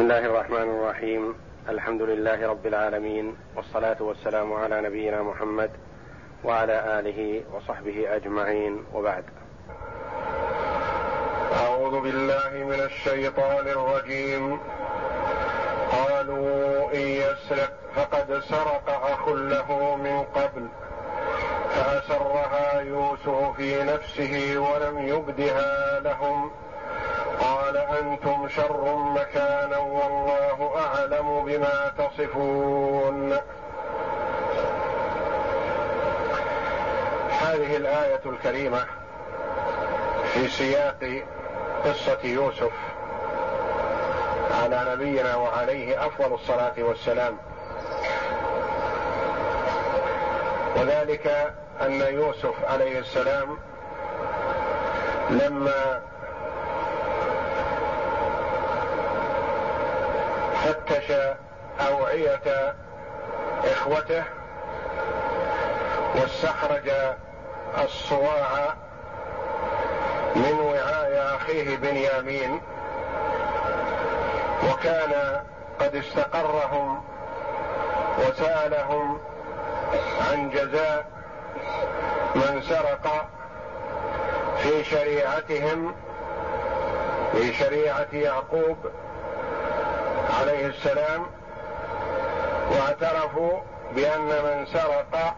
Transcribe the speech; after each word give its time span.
بسم 0.00 0.10
الله 0.10 0.26
الرحمن 0.26 0.62
الرحيم 0.62 1.34
الحمد 1.68 2.02
لله 2.02 2.48
رب 2.48 2.66
العالمين 2.66 3.36
والصلاه 3.56 3.96
والسلام 4.00 4.52
على 4.52 4.80
نبينا 4.80 5.22
محمد 5.22 5.70
وعلى 6.44 7.00
اله 7.00 7.42
وصحبه 7.52 8.16
اجمعين 8.16 8.84
وبعد 8.94 9.24
اعوذ 11.52 12.00
بالله 12.00 12.50
من 12.52 12.80
الشيطان 12.80 13.68
الرجيم 13.68 14.60
قالوا 15.92 16.92
ان 16.94 17.00
يسرق 17.00 17.72
فقد 17.94 18.40
سرق 18.40 18.90
اخ 19.12 19.28
له 19.28 19.96
من 19.96 20.22
قبل 20.22 20.68
فاسرها 21.74 22.80
يوسف 22.80 23.56
في 23.56 23.84
نفسه 23.84 24.58
ولم 24.58 24.98
يبدها 25.08 26.00
لهم 26.00 26.50
قال 27.40 27.76
أنتم 27.76 28.48
شر 28.48 28.96
مكانا 28.96 29.78
والله 29.78 30.72
أعلم 30.76 31.44
بما 31.44 31.92
تصفون. 31.98 33.32
هذه 37.40 37.76
الآية 37.76 38.20
الكريمة 38.26 38.86
في 40.32 40.48
سياق 40.48 41.24
قصة 41.84 42.18
يوسف 42.24 42.72
على 44.62 44.86
نبينا 44.92 45.36
وعليه 45.36 46.06
أفضل 46.06 46.34
الصلاة 46.34 46.74
والسلام. 46.78 47.36
وذلك 50.76 51.54
أن 51.80 52.00
يوسف 52.00 52.64
عليه 52.64 52.98
السلام 52.98 53.58
لما 55.30 56.02
فتش 60.90 61.12
أوعية 61.80 62.74
إخوته 63.64 64.24
واستخرج 66.14 66.90
الصواع 67.84 68.74
من 70.36 70.58
وعاء 70.60 71.36
أخيه 71.36 71.76
بنيامين 71.76 72.60
وكان 74.72 75.42
قد 75.80 75.94
استقرهم 75.96 77.02
وسألهم 78.18 79.20
عن 80.30 80.50
جزاء 80.50 81.06
من 82.34 82.62
سرق 82.62 83.28
في 84.56 84.84
شريعتهم 84.84 85.94
في 87.32 87.52
شريعة 87.52 88.06
يعقوب 88.12 88.76
عليه 90.40 90.66
السلام 90.66 91.26
واعترفوا 92.70 93.60
بأن 93.94 94.20
من 94.20 94.66
سرق 94.66 95.34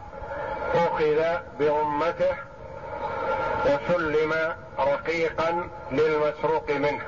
أخذ 0.74 1.22
بأمته 1.58 2.36
وسلم 3.66 4.34
رقيقا 4.78 5.68
للمسروق 5.92 6.70
منه. 6.70 7.02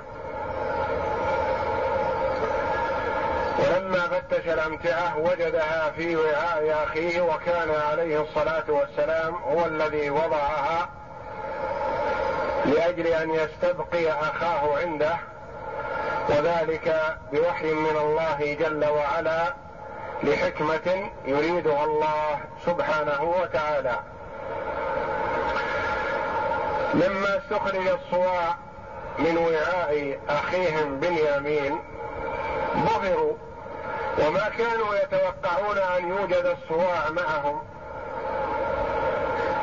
ولما 3.59 4.09
فتش 4.09 4.49
الأمتعة 4.49 5.19
وجدها 5.19 5.91
في 5.97 6.17
وعاء 6.17 6.85
أخيه 6.85 7.21
وكان 7.21 7.71
عليه 7.91 8.23
الصلاة 8.23 8.65
والسلام 8.69 9.35
هو 9.35 9.67
الذي 9.67 10.11
وضعها 10.11 10.89
لأجل 12.65 13.07
أن 13.07 13.31
يستبقي 13.31 14.13
أخاه 14.13 14.79
عنده 14.79 15.17
وذلك 16.29 17.17
بوحي 17.33 17.73
من 17.73 17.97
الله 17.97 18.57
جل 18.61 18.85
وعلا 18.85 19.55
لحكمة 20.23 21.11
يريدها 21.25 21.85
الله 21.85 22.41
سبحانه 22.67 23.35
وتعالى. 23.41 23.97
لما 26.95 27.39
استخرج 27.39 27.87
الصواع 27.87 28.57
من 29.19 29.37
وعاء 29.39 30.19
أخيهم 30.29 31.01
بنيامين 31.01 31.81
ظهروا 32.77 33.33
وما 34.19 34.49
كانوا 34.59 34.95
يتوقعون 34.97 35.79
أن 35.79 36.09
يوجد 36.09 36.57
الصواع 36.59 37.11
معهم. 37.11 37.63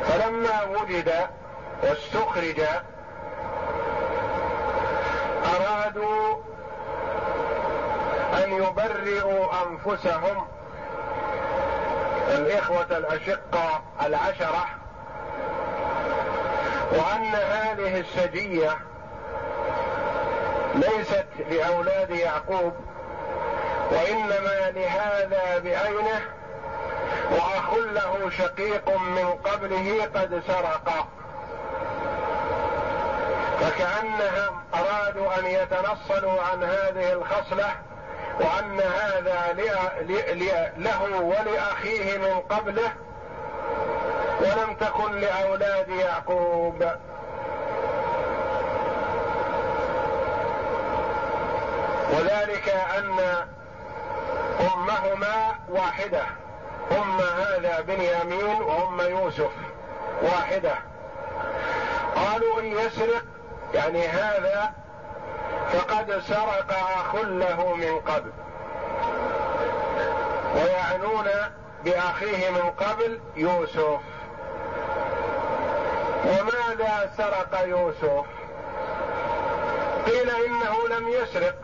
فلما 0.04 0.62
وجد 0.62 1.12
واستخرج 1.82 2.60
أرادوا 5.44 6.51
أن 8.44 8.52
يبرئوا 8.52 9.46
أنفسهم. 9.66 10.46
الإخوة 12.28 12.86
الاشقاء 12.90 13.82
العشرة. 14.02 14.66
وأن 16.92 17.34
هذه 17.34 18.00
السجية 18.00 18.78
ليست 20.74 21.26
لأولاد 21.50 22.10
يعقوب 22.10 22.72
وإنما 23.90 24.70
لهذا 24.70 25.58
بعينه 25.58 26.20
واخ 27.30 27.74
له 27.74 28.30
شقيق 28.30 28.88
من 28.88 29.28
قبله 29.44 30.04
قد 30.14 30.42
سرق. 30.46 31.06
فكأنهم 33.60 34.62
أرادوا 34.74 35.38
أن 35.38 35.46
يتنصلوا 35.46 36.42
عن 36.42 36.62
هذه 36.62 37.12
الخصلة 37.12 37.74
وأن 38.40 38.80
هذا 38.80 39.52
له 40.76 41.20
ولأخيه 41.20 42.18
من 42.18 42.40
قبله 42.40 42.92
ولم 44.40 44.74
تكن 44.74 45.20
لأولاد 45.20 45.88
يعقوب. 45.88 46.84
وذلك 52.12 52.68
أن 52.98 53.18
أمهما 54.74 55.54
واحدة 55.68 56.22
أم 56.92 57.20
هذا 57.20 57.80
بنيامين 57.80 58.62
وأم 58.62 59.00
يوسف 59.00 59.50
واحدة. 60.22 60.74
قالوا 62.16 62.60
إن 62.60 62.66
يسرق 62.66 63.22
يعني 63.74 64.08
هذا 64.08 64.81
فقد 65.72 66.22
سرق 66.28 66.72
اخ 66.72 67.14
له 67.14 67.74
من 67.74 68.00
قبل. 68.00 68.32
ويعنون 70.54 71.28
بأخيه 71.84 72.50
من 72.50 72.70
قبل 72.70 73.20
يوسف. 73.36 74.00
وماذا 76.24 77.10
سرق 77.16 77.62
يوسف؟ 77.66 78.26
قيل 80.06 80.30
إنه 80.30 80.88
لم 80.98 81.08
يسرق. 81.08 81.54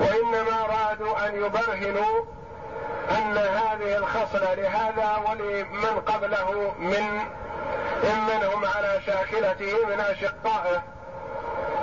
وإنما 0.00 0.64
ارادوا 0.64 1.28
أن 1.28 1.44
يبرهنوا 1.44 2.24
أن 3.10 3.38
هذه 3.38 3.96
الخصلة 3.96 4.54
لهذا 4.54 5.16
ولمن 5.28 6.00
قبله 6.06 6.74
من 6.78 7.20
ممن 8.04 8.44
هم 8.54 8.64
على 8.64 9.00
شاكلته 9.06 9.86
من 9.86 10.00
اشقائه 10.00 10.82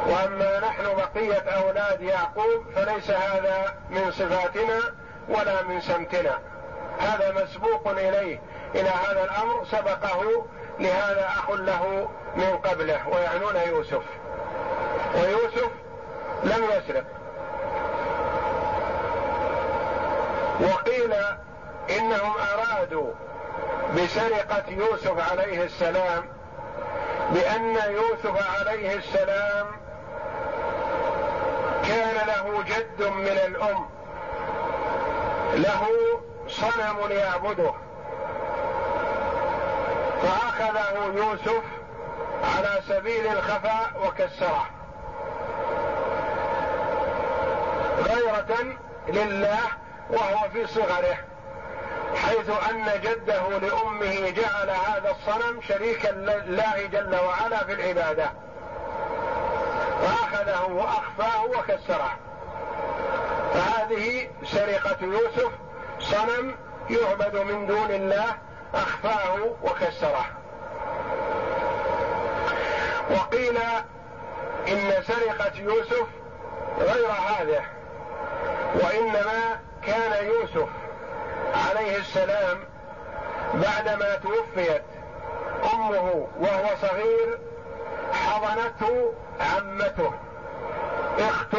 وأما 0.08 0.60
نحن 0.60 0.84
بقية 0.84 1.50
أولاد 1.50 2.02
يعقوب 2.02 2.66
فليس 2.76 3.12
هذا 3.12 3.74
من 3.90 4.12
صفاتنا 4.12 4.80
ولا 5.30 5.64
من 5.64 5.82
سمتنا. 5.82 6.40
هذا 7.00 7.44
مسبوق 7.44 7.88
إليه. 7.88 8.42
إلى 8.76 8.90
هذا 8.90 9.24
الأمر 9.24 9.66
سبقه 9.66 10.46
لهذا 10.80 11.28
أخ 11.28 11.52
له 11.52 12.10
من 12.36 12.58
قبله 12.58 13.10
ويعنون 13.10 13.56
يوسف. 13.56 14.04
ويوسف 15.16 15.72
لم 16.44 16.64
يسرق. 16.64 17.06
وقيل 20.62 21.14
إنهم 21.90 22.34
أرادوا 22.54 23.12
بسرقة 23.96 24.64
يوسف 24.68 25.32
عليه 25.32 25.64
السلام 25.64 26.26
بأن 27.32 27.76
يوسف 27.94 28.60
عليه 28.60 28.96
السلام 28.96 29.83
كان 31.88 32.28
له 32.28 32.64
جد 32.64 33.04
من 33.04 33.28
الأم. 33.28 33.86
له 35.54 35.88
صنم 36.48 37.12
يعبده 37.12 37.74
فأخذه 40.22 41.14
يوسف 41.16 41.64
على 42.44 42.82
سبيل 42.88 43.28
الخفاء 43.28 43.92
وكسره. 44.06 44.66
غيرة 48.00 48.78
لله 49.08 49.60
وهو 50.10 50.50
في 50.54 50.68
صغره 50.68 51.18
حيث 52.16 52.50
أن 52.70 53.02
جده 53.02 53.48
لأمه 53.48 54.30
جعل 54.30 54.70
هذا 54.70 55.12
الصنم 55.12 55.62
شريكا 55.68 56.08
لله 56.08 56.86
جل 56.92 57.16
وعلا 57.16 57.58
في 57.58 57.74
العبادة. 57.74 58.32
فاخذه 60.34 60.72
وأخفاه 60.72 61.46
وكسره. 61.46 62.18
هذه 63.54 64.30
سرقة 64.44 64.98
يوسف 65.02 65.52
صنم 66.00 66.56
يعبد 66.90 67.36
من 67.36 67.68
دون 67.68 67.92
الله 67.92 68.36
أخفاه 68.74 69.56
وكسره. 69.64 70.26
وقيل 73.12 73.58
إن 74.68 75.04
سرقة 75.08 75.60
يوسف 75.60 76.08
غير 76.80 77.12
هذا 77.12 77.64
وإنما 78.76 79.60
كان 79.86 80.26
يوسف 80.26 80.70
عليه 81.70 81.98
السلام 81.98 82.60
بعدما 83.54 84.16
توفيت 84.16 84.84
أمه 85.74 86.28
وهو 86.40 86.76
صغير 86.82 87.40
حضنته 88.14 89.14
عمته. 89.40 90.14
أخت 91.20 91.58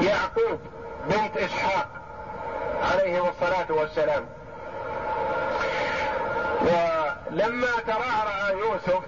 يعقوب 0.00 0.60
بنت 1.06 1.36
إسحاق 1.36 1.88
عليه 2.82 3.28
الصلاة 3.28 3.66
والسلام. 3.70 4.26
ولما 6.62 7.70
ترعرع 7.86 8.50
يوسف 8.50 9.02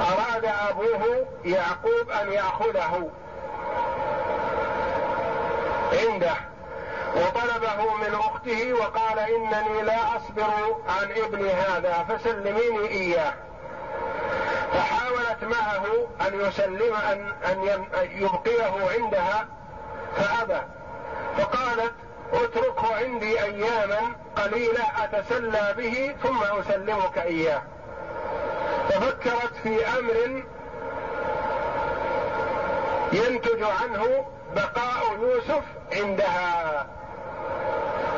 أراد 0.00 0.44
أبوه 0.70 1.26
يعقوب 1.44 2.10
أن 2.22 2.32
يأخذه 2.32 3.10
عنده 5.92 6.34
وطلبه 7.16 7.94
من 7.94 8.14
أخته 8.14 8.72
وقال 8.72 9.18
إنني 9.18 9.82
لا 9.82 10.16
أصبر 10.16 10.76
عن 10.88 11.10
ابني 11.24 11.50
هذا 11.52 12.06
فسلميني 12.08 12.88
إياه. 12.88 13.34
فحاولت 14.72 15.44
معه 15.44 15.84
أن 16.28 16.40
يسلم 16.40 16.94
ان 16.94 17.32
أن 17.44 18.10
يبقيه 18.12 18.90
عندها 19.00 19.46
فأبى. 20.16 20.60
فقالت 21.38 21.92
اتركه 22.32 22.96
عندي 22.96 23.42
أياما 23.42 24.00
قليلة 24.36 24.84
أتسلى 25.04 25.74
به 25.76 26.16
ثم 26.22 26.42
أسلمك 26.42 27.18
إياه. 27.18 27.62
ففكرت 28.88 29.54
في 29.62 29.86
أمر 29.86 30.44
ينتج 33.12 33.62
عنه 33.62 34.26
بقاء 34.54 35.18
يوسف 35.20 35.62
عندها. 35.92 36.86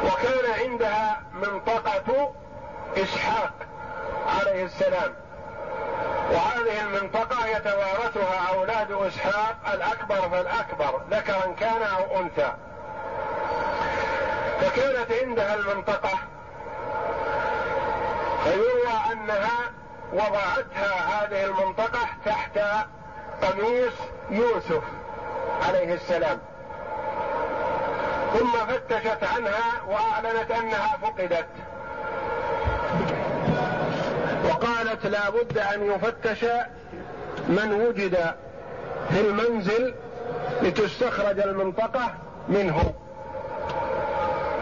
وكان 0.04 0.70
عندها 0.70 1.22
منطقة 1.32 2.32
إسحاق 2.96 3.52
عليه 4.26 4.64
السلام. 4.64 5.14
وهذه 6.32 6.80
المنطقة 6.80 7.46
يتوارثها 7.46 8.48
أولاد 8.54 8.92
إسحاق 8.92 9.56
الأكبر 9.74 10.28
فالأكبر 10.28 11.00
ذكرا 11.10 11.54
كان 11.60 11.82
أو 11.82 12.20
أنثى. 12.20 12.52
فكانت 14.60 15.12
عندها 15.22 15.54
المنطقة 15.54 16.18
فيروى 18.44 19.12
أنها 19.12 19.70
وضعتها 20.12 21.24
هذه 21.24 21.44
المنطقة 21.44 22.08
تحت 22.24 22.58
قميص 23.42 23.94
يوسف 24.30 24.82
عليه 25.68 25.94
السلام. 25.94 26.38
ثم 28.32 28.52
فتشت 28.52 29.24
عنها 29.36 29.82
وأعلنت 29.88 30.50
أنها 30.50 30.96
فقدت. 31.02 31.48
وقالت 34.62 35.06
لا 35.06 35.30
بد 35.30 35.58
أن 35.58 35.90
يفتش 35.90 36.44
من 37.48 37.72
وجد 37.72 38.34
في 39.10 39.20
المنزل 39.20 39.94
لتستخرج 40.62 41.40
المنطقة 41.40 42.14
منه. 42.48 42.94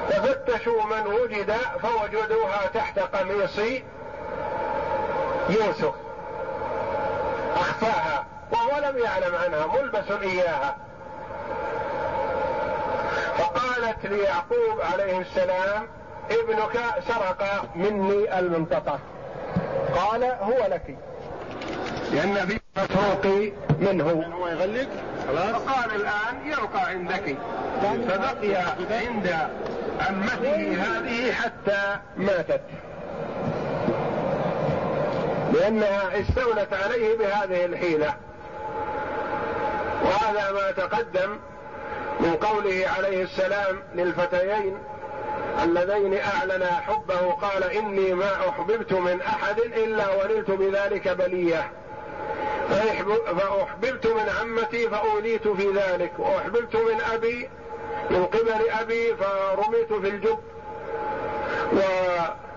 ففتشوا 0.09 0.85
من 0.85 1.07
وجد 1.07 1.53
فوجدوها 1.83 2.67
تحت 2.75 2.99
قميص 2.99 3.59
يوسف. 5.49 5.95
أخفاها 7.57 8.27
وهو 8.53 8.91
لم 8.91 8.99
يعلم 8.99 9.35
عنها 9.35 9.67
ملبس 9.67 10.11
إياها. 10.23 10.77
فقالت 13.39 14.07
ليعقوب 14.07 14.81
عليه 14.93 15.19
السلام 15.19 15.87
ابنك 16.31 16.81
سرق 17.09 17.65
مني 17.75 18.39
المنطقة. 18.39 18.99
قال 19.95 20.25
هو 20.25 20.67
لك. 20.71 20.97
لأن 22.13 22.47
في 22.47 22.61
مسروق 22.77 23.27
منه. 23.81 24.35
هو 24.41 24.49
يغلق. 24.49 24.89
خلاص. 25.29 25.63
فقال 25.63 26.01
الآن 26.01 26.47
يبقى 26.47 26.87
عندك. 26.87 27.37
فبقي 27.83 28.57
عند 28.91 29.37
عمته 30.01 30.75
هذه 30.83 31.33
حتى 31.33 31.97
ماتت. 32.17 32.61
لأنها 35.53 36.21
استولت 36.21 36.73
عليه 36.73 37.19
بهذه 37.19 37.65
الحيلة. 37.65 38.15
وهذا 40.05 40.53
ما 40.53 40.71
تقدم 40.71 41.39
من 42.21 42.35
قوله 42.35 42.85
عليه 42.97 43.23
السلام 43.23 43.83
للفتيين. 43.95 44.79
اللذين 45.65 46.19
أعلنا 46.19 46.67
حبه 46.67 47.33
قال 47.33 47.65
إني 47.65 48.15
ما 48.15 48.49
أحببت 48.49 48.93
من 48.93 49.23
أحد 49.23 49.59
إلا 49.59 50.15
ونلت 50.15 50.51
بذلك 50.51 51.09
بلية. 51.09 51.73
فأحببت 52.69 54.07
من 54.07 54.29
عمتي 54.41 54.89
فأوليت 54.89 55.49
في 55.49 55.73
ذلك. 55.73 56.13
وأحببت 56.19 56.77
من 56.77 57.01
ابي 57.13 57.51
من 58.11 58.25
قبل 58.27 58.71
أبي 58.81 59.15
فرميت 59.15 59.93
في 59.93 60.09
الجب. 60.09 60.39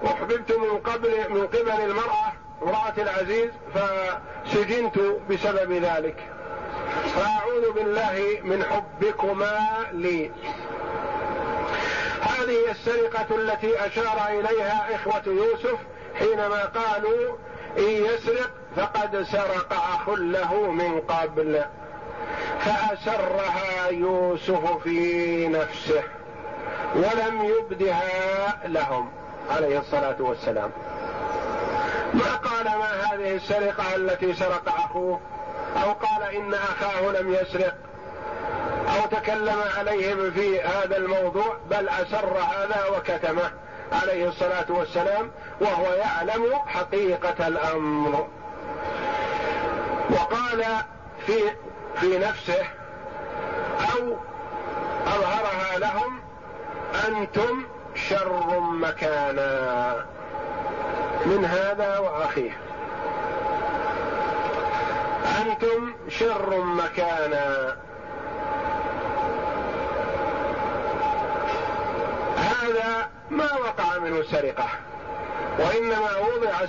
وأحببت 0.04 0.52
من 0.52 0.78
قبل 0.78 1.10
من 1.30 1.48
قبل 1.48 1.82
المرأة 1.84 2.34
امرأة 2.64 2.94
العزيز 2.98 3.52
فسجنت 3.74 5.00
بسبب 5.30 5.72
ذلك. 5.72 6.16
فأعوذ 7.16 7.72
بالله 7.72 8.40
من 8.44 8.64
حبكما 8.64 9.60
لي. 9.92 10.32
هذه 12.24 12.72
السرقة 12.72 13.36
التي 13.36 13.86
أشار 13.86 14.28
إليها 14.30 14.96
إخوة 14.96 15.34
يوسف 15.34 15.78
حينما 16.20 16.66
قالوا 16.66 17.36
إن 17.78 17.84
يسرق 17.84 18.52
فقد 18.76 19.24
سرق 19.24 19.74
أخ 19.74 20.10
له 20.10 20.72
من 20.72 21.00
قبل 21.02 21.64
فأسرها 22.60 23.88
يوسف 23.88 24.78
في 24.84 25.48
نفسه 25.48 26.04
ولم 26.96 27.44
يبدها 27.44 28.62
لهم 28.66 29.12
عليه 29.52 29.80
الصلاة 29.80 30.16
والسلام. 30.20 30.72
ما 32.14 32.36
قال 32.36 32.66
ما 32.66 32.92
هذه 32.92 33.36
السرقة 33.36 33.96
التي 33.96 34.34
سرق 34.34 34.70
أخوه؟ 34.70 35.20
أو 35.84 35.92
قال 35.92 36.36
إن 36.36 36.54
أخاه 36.54 37.02
لم 37.12 37.34
يسرق؟ 37.34 37.76
أو 38.94 39.06
تكلم 39.12 39.64
عليهم 39.78 40.32
في 40.32 40.62
هذا 40.62 40.98
الموضوع 40.98 41.58
بل 41.70 41.90
أسر 41.90 42.38
هذا 42.38 42.86
وكتمه 42.98 43.52
عليه 43.92 44.28
الصلاة 44.28 44.66
والسلام 44.70 45.32
وهو 45.62 45.94
يعلم 45.94 46.56
حقيقة 46.68 47.48
الأمر. 47.48 48.28
وقال 50.10 50.66
في 51.26 51.34
في 52.00 52.18
نفسه 52.18 52.66
أو 53.80 54.18
أظهرها 55.08 55.80
لهم 55.80 56.20
أنتم 57.08 57.64
شر 57.96 58.60
مكانا. 58.60 60.06
من 61.26 61.46
هذا 61.46 61.98
وأخيه. 61.98 62.58
أنتم 65.42 65.94
شر 66.10 66.62
مكانا. 66.62 67.78
هذا 72.74 73.10
ما 73.30 73.54
وقع 73.54 73.98
منه 73.98 74.24
سرقه 74.24 74.70
وإنما 75.60 76.10
وضع 76.18 76.62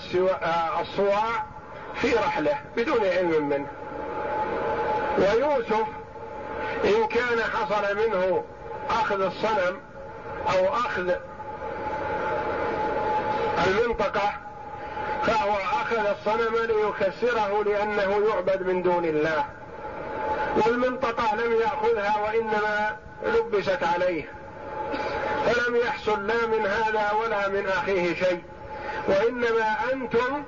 الصواع 0.80 1.44
في 1.94 2.14
رحلة 2.14 2.58
بدون 2.76 3.06
علم 3.06 3.48
منه. 3.48 3.66
ويوسف 5.18 5.86
إن 6.84 7.06
كان 7.06 7.40
حصل 7.42 7.96
منه 7.96 8.44
أخذ 8.90 9.20
الصنم 9.20 9.80
أو 10.48 10.68
أخذ 10.68 11.14
المنطقة 13.66 14.32
فهو 15.26 15.56
أخذ 15.56 16.06
الصنم 16.06 16.56
ليكسره 16.56 17.64
لأنه 17.64 18.28
يعبد 18.28 18.62
من 18.62 18.82
دون 18.82 19.04
الله. 19.04 19.44
والمنطقة 20.56 21.36
لم 21.36 21.52
يأخذها 21.52 22.16
وإنما 22.22 22.96
لبست 23.24 23.82
عليه. 23.82 24.43
فلم 25.44 25.76
يحصل 25.76 26.26
لا 26.26 26.46
من 26.46 26.66
هذا 26.66 27.12
ولا 27.22 27.48
من 27.48 27.68
أخيه 27.68 28.14
شيء. 28.14 28.42
وإنما 29.08 29.76
أنتم 29.92 30.42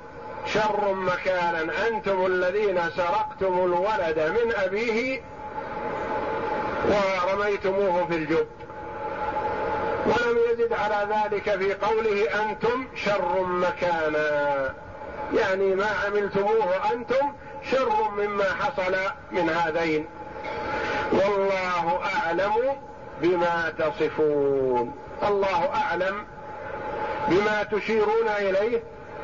شر 0.47 0.95
مكانا. 0.95 1.89
أنتم 1.89 2.27
الذين 2.27 2.81
سرقتم 2.97 3.59
الولد 3.59 4.19
من 4.19 4.55
أبيه 4.55 5.23
ورميتموه 6.87 8.07
في 8.07 8.15
الجب. 8.15 8.47
ولم 10.07 10.39
يزد 10.51 10.73
على 10.73 11.09
ذلك 11.15 11.59
في 11.59 11.75
قوله 11.75 12.43
أنتم 12.43 12.87
شر 12.95 13.43
مكانا. 13.43 14.75
يعني 15.35 15.75
ما 15.75 15.89
عملتموه 16.07 16.93
أنتم 16.93 17.33
شر 17.71 18.11
مما 18.17 18.45
حصل 18.45 18.97
من 19.33 19.51
هذين. 19.51 20.07
والله 21.13 22.01
أعلم 22.17 22.77
بما 23.23 23.73
تصفون. 23.79 24.95
الله 25.29 25.71
أعلم 25.75 26.25
بما 27.29 27.63
تشيرون 27.63 28.29
إليه 28.29 28.83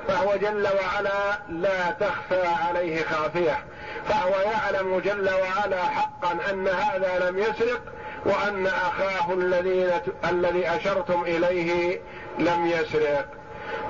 فهو 0.08 0.36
جل 0.36 0.68
وعلا 0.82 1.38
لا 1.48 1.90
تخفى 1.90 2.46
عليه 2.68 3.04
خافية. 3.04 3.64
فهو 4.08 4.30
يعلم 4.40 4.98
جل 4.98 5.30
وعلا 5.30 5.82
حقا 5.82 6.38
أن 6.50 6.68
هذا 6.68 7.28
لم 7.28 7.38
يسرق 7.38 7.80
وأن 8.26 8.66
أخاه 8.66 9.32
الذين 9.34 9.90
الذي 10.30 10.68
أشرتم 10.68 11.22
إليه 11.22 12.00
لم 12.38 12.66
يسرق. 12.66 13.26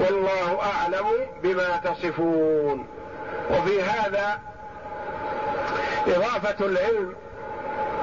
والله 0.01 0.59
أعلم 0.63 1.07
بما 1.43 1.81
تصفون. 1.85 2.87
وفي 3.51 3.83
هذا 3.83 4.39
إضافة 6.07 6.67
العلم 6.67 7.15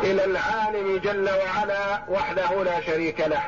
إلى 0.04 0.26
العالم 0.26 0.98
جل 0.98 1.30
وعلا 1.30 2.02
وحده 2.10 2.64
لا 2.64 2.82
شريك 2.82 3.20
له. 3.20 3.42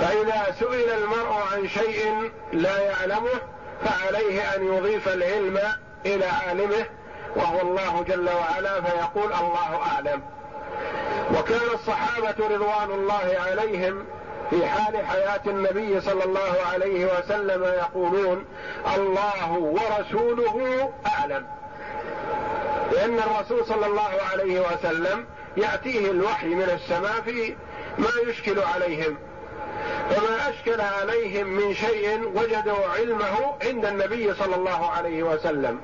فإذا 0.00 0.54
سئل 0.60 0.90
المرء 0.90 1.36
عن 1.52 1.68
شيء 1.68 2.30
لا 2.52 2.78
يعلمه 2.78 3.40
فعليه 3.84 4.54
أن 4.56 4.74
يضيف 4.74 5.08
العلم 5.08 5.60
إلى 6.06 6.26
عالمه 6.26 6.86
وهو 7.36 7.60
الله 7.60 8.04
جل 8.08 8.28
وعلا 8.28 8.80
فيقول 8.80 9.32
الله 9.32 9.82
أعلم. 9.92 10.22
وكان 11.38 11.68
الصحابة 11.74 12.54
رضوان 12.54 12.90
الله 12.90 13.36
عليهم 13.46 14.04
في 14.50 14.66
حال 14.66 15.06
حياة 15.06 15.40
النبي 15.46 16.00
صلى 16.00 16.24
الله 16.24 16.56
عليه 16.72 17.06
وسلم 17.06 17.64
يقولون 17.64 18.44
الله 18.96 19.52
ورسوله 19.52 20.92
أعلم. 21.06 21.46
لأن 22.92 23.18
الرسول 23.18 23.66
صلى 23.66 23.86
الله 23.86 24.10
عليه 24.32 24.60
وسلم 24.60 25.26
يأتيه 25.56 26.10
الوحي 26.10 26.46
من 26.46 26.70
السماء 26.70 27.20
في 27.20 27.56
ما 27.98 28.08
يشكل 28.26 28.60
عليهم. 28.60 29.18
فما 30.10 30.48
أشكل 30.48 30.80
عليهم 30.80 31.46
من 31.46 31.74
شيء 31.74 32.32
وجدوا 32.34 32.86
علمه 32.98 33.56
عند 33.62 33.84
النبي 33.84 34.34
صلى 34.34 34.56
الله 34.56 34.90
عليه 34.90 35.22
وسلم. 35.22 35.80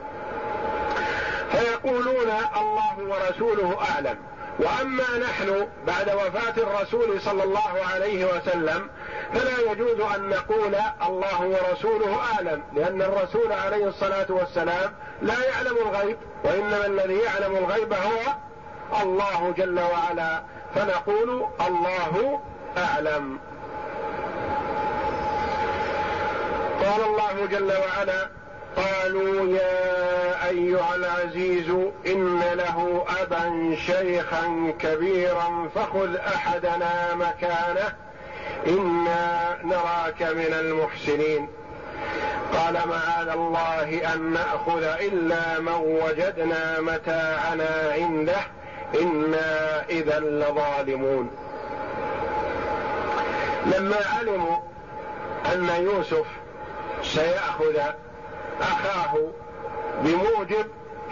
فيقولون 1.52 2.32
الله 2.56 2.98
ورسوله 2.98 3.78
أعلم. 3.90 4.18
وأما 4.58 5.18
نحن 5.18 5.68
بعد 5.86 6.10
وفاة 6.14 6.54
الرسول 6.56 7.20
صلى 7.20 7.44
الله 7.44 7.84
عليه 7.94 8.24
وسلم 8.24 8.90
فلا 9.34 9.72
يجوز 9.72 10.00
أن 10.00 10.28
نقول 10.28 10.74
الله 11.08 11.40
ورسوله 11.40 12.20
أعلم 12.34 12.62
لأن 12.72 13.02
الرسول 13.02 13.52
عليه 13.52 13.88
الصلاة 13.88 14.26
والسلام 14.28 14.92
لا 15.22 15.44
يعلم 15.44 15.76
الغيب 15.76 16.16
وإنما 16.44 16.86
الذي 16.86 17.18
يعلم 17.18 17.56
الغيب 17.56 17.92
هو 17.92 18.34
الله 19.02 19.54
جل 19.56 19.80
وعلا 19.80 20.42
فنقول 20.74 21.46
الله 21.60 22.40
أعلم. 22.78 23.38
قال 26.84 27.04
الله 27.04 27.46
جل 27.50 27.72
وعلا 27.72 28.28
قالوا 28.76 29.56
يا 29.56 30.48
أيها 30.48 30.94
العزيز 30.94 31.68
إن 32.06 32.40
له 32.54 33.04
أبا 33.22 33.76
شيخا 33.86 34.72
كبيرا 34.78 35.68
فخذ 35.74 36.16
أحدنا 36.16 37.14
مكانه 37.14 37.92
إنا 38.66 39.58
نراك 39.64 40.22
من 40.22 40.52
المحسنين. 40.60 41.48
قال 42.54 42.78
معاذ 42.88 43.28
الله 43.28 44.14
أن 44.14 44.32
نأخذ 44.32 44.82
إلا 44.82 45.60
من 45.60 46.00
وجدنا 46.02 46.80
متاعنا 46.80 47.92
عنده 47.92 48.40
إنا 49.02 49.82
إذا 49.90 50.20
لظالمون. 50.20 51.30
لما 53.66 53.96
علموا 54.18 54.56
أن 55.54 55.68
يوسف 55.84 56.26
سيأخذ 57.02 57.80
أخاه 58.60 59.18
بموجب 60.00 60.66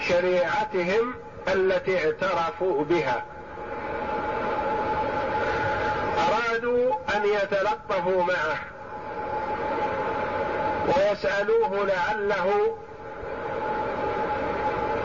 شريعتهم 0.08 1.14
التي 1.48 2.06
اعترفوا 2.06 2.84
بها. 2.84 3.24
أرادوا 6.28 6.94
أن 7.16 7.24
يتلطفوا 7.24 8.24
معه 8.24 8.58
ويسألوه 10.88 11.86
لعله 11.86 12.76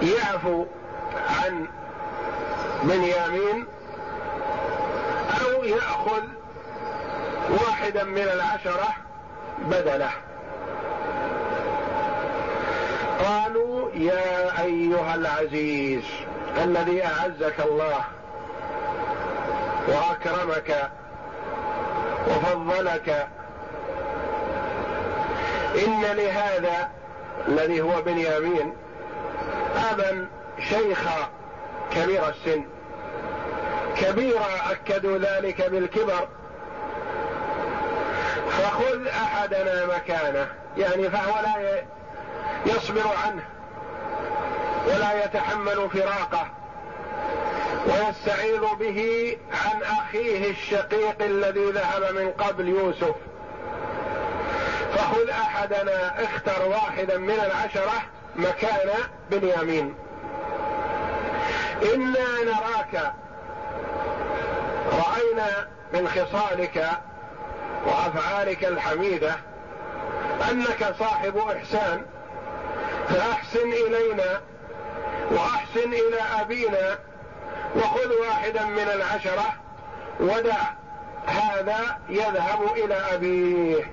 يعفو 0.02 0.66
عن 1.30 1.68
بنيامين 2.84 3.68
أو 5.42 5.64
يأخذ 5.64 6.24
واحدا 7.50 8.04
من 8.04 8.24
العشرة 8.24 8.88
بدله. 9.60 10.12
قالوا 13.26 13.92
يا 13.94 14.64
أيها 14.64 15.16
العزيز 15.16 16.04
الذي 16.64 17.06
أعزك 17.06 17.60
الله 17.60 18.04
وأكرمك 19.88 20.90
وفضلك 22.28 23.28
إن 25.88 26.02
لهذا 26.02 26.90
الذي 27.48 27.82
هو 27.82 28.02
بنيامين 28.02 28.74
أبا 29.92 30.28
شيخا 30.70 31.30
كبير 31.92 32.30
السن 32.30 32.64
كبيرا 33.98 34.72
اكدوا 34.72 35.18
ذلك 35.18 35.70
بالكبر 35.70 36.28
فخذ 38.50 39.08
أحدنا 39.08 39.86
مكانه 39.86 40.48
يعني 40.78 41.10
فهو 41.10 41.42
لا 41.44 41.84
يصبر 42.66 43.08
عنه 43.26 43.44
ولا 44.88 45.26
يتحمل 45.26 45.90
فراقه 45.90 46.48
ويستعيذ 47.88 48.62
به 48.80 49.38
عن 49.52 49.84
أخيه 49.84 50.52
الشقيق 50.52 51.22
الذي 51.22 51.72
ذهب 51.72 52.16
من 52.16 52.32
قبل 52.32 52.68
يوسف. 52.68 53.16
فخذ 54.94 55.30
أحدنا 55.30 56.24
اختر 56.24 56.68
واحدا 56.70 57.18
من 57.18 57.40
العشرة 57.40 58.02
مكان 58.36 58.90
بنيامين. 59.32 59.96
إنا 61.96 62.44
نراك. 62.46 63.14
رأينا 64.92 65.68
من 65.94 66.08
خصالك 66.08 66.90
وأفعالك 67.86 68.66
الحميدة 68.66 69.36
أنك 70.52 70.96
صاحب 71.00 71.38
إحسان. 71.38 72.06
فأحسن 73.10 73.74
إلينا 73.74 74.42
وأحسن 75.32 75.94
إلى 75.94 76.42
أبينا 76.42 77.00
وخذ 77.76 78.12
واحدا 78.22 78.66
من 78.66 78.88
العشرة 78.94 79.54
ودع 80.20 80.58
هذا 81.26 82.00
يذهب 82.10 82.62
إلى 82.76 82.96
أبيه. 82.96 83.92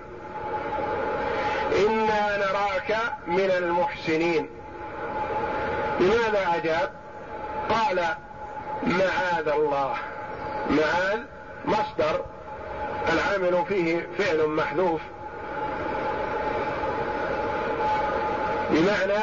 إنا 1.86 2.36
نراك 2.36 2.96
من 3.26 3.50
المحسنين. 3.50 4.48
لماذا 6.00 6.54
أجاب؟ 6.54 6.92
قال 7.70 8.04
معاذ 8.82 9.48
الله. 9.48 9.94
معاذ 10.70 11.20
مصدر. 11.64 12.24
العامل 13.12 13.64
فيه 13.68 14.08
فعل 14.18 14.46
محذوف. 14.46 15.00
بمعنى 18.74 19.22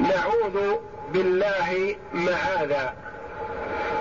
نعوذ 0.00 0.76
بالله 1.12 1.96
معاذا. 2.14 2.94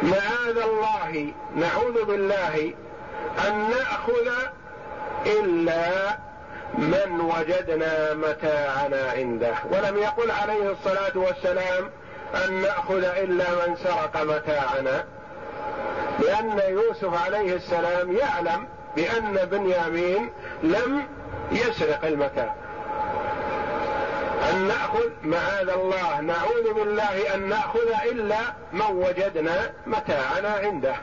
معاذ 0.04 0.58
الله 0.58 1.34
نعوذ 1.56 2.06
بالله 2.06 2.74
أن 3.48 3.70
نأخذ 3.70 4.32
إلا 5.26 6.18
من 6.78 7.22
وجدنا 7.22 8.14
متاعنا 8.14 9.12
عنده. 9.12 9.56
ولم 9.72 9.98
يقل 9.98 10.32
عليه 10.32 10.72
الصلاة 10.72 11.12
والسلام 11.16 11.90
أن 12.46 12.62
نأخذ 12.62 13.04
إلا 13.04 13.46
من 13.68 13.76
سرق 13.76 14.24
متاعنا 14.24 15.06
لأن 16.20 16.62
يوسف 16.70 17.26
عليه 17.26 17.56
السلام 17.56 18.12
يعلم 18.12 18.68
بأن 18.96 19.34
بنيامين 19.52 20.30
لم 20.64 21.08
يسرق 21.52 22.06
المتاع. 22.06 22.56
أن 24.50 24.68
نأخذ 24.68 25.10
معاذ 25.24 25.70
الله. 25.70 26.22
نعوذ 26.22 26.74
بالله 26.74 27.36
أن 27.36 27.50
نأخذ 27.50 27.89
إلا 28.12 28.39
من 28.74 28.86
وجدنا 28.86 29.72
متاعنا 29.86 30.50
عنده. 30.50 30.96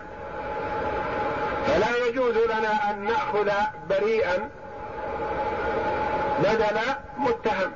فلا 1.67 2.07
يجوز 2.07 2.37
لنا 2.37 2.91
أن 2.91 3.05
نأخذ 3.05 3.51
بريئا 3.91 4.49
بدل 6.39 6.79
متهم. 7.19 7.73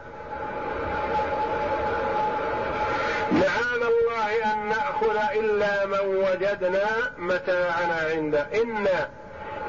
معاذ 3.33 3.83
الله 3.83 4.53
أن 4.53 4.69
نأخذ 4.69 5.17
إلا 5.39 5.87
من 5.87 6.17
وجدنا 6.17 6.87
متاعنا 7.19 8.09
عنده. 8.15 8.47
إنا 8.63 9.09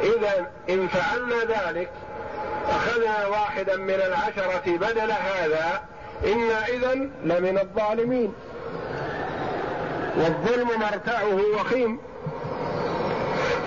إذا 0.01 0.51
إن 0.69 0.87
فعلنا 0.87 1.43
ذلك 1.43 1.89
أخذنا 2.69 3.27
واحدا 3.27 3.77
من 3.77 3.93
العشرة 3.93 4.63
بدل 4.77 5.11
هذا 5.11 5.81
إنا 6.25 6.67
إذا 6.67 6.93
لمن 7.23 7.57
الظالمين. 7.57 8.33
والظلم 10.17 10.79
مرتعه 10.79 11.59
وخيم. 11.59 11.99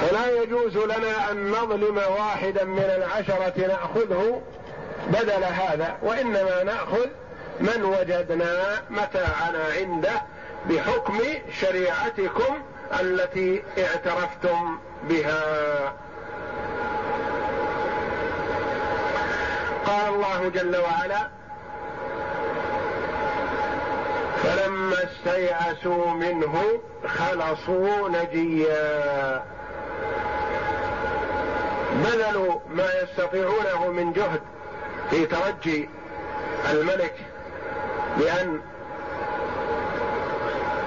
فلا 0.00 0.42
يجوز 0.42 0.76
لنا 0.76 1.30
أن 1.30 1.50
نظلم 1.50 1.96
واحدا 1.96 2.64
من 2.64 2.78
العشرة 2.96 3.66
نأخذه 3.66 4.42
بدل 5.08 5.44
هذا 5.44 5.96
وإنما 6.02 6.62
نأخذ 6.64 7.06
من 7.60 7.84
وجدنا 7.84 8.82
متاعنا 8.90 9.64
عنده 9.78 10.22
بحكم 10.70 11.18
شريعتكم 11.60 12.62
التي 13.00 13.62
اعترفتم 13.78 14.78
بها. 15.08 15.92
قال 19.92 20.14
الله 20.14 20.48
جل 20.48 20.76
وعلا. 20.76 21.28
فلما 24.42 24.96
استيأسوا 25.04 26.10
منه 26.10 26.80
خلصوا 27.06 28.08
نجيا. 28.08 29.42
بذلوا 31.92 32.60
ما 32.70 32.88
يستطيعونه 33.02 33.88
من 33.88 34.12
جهد 34.12 34.40
في 35.10 35.26
ترجي 35.26 35.88
الملك 36.70 37.14
بأن 38.18 38.60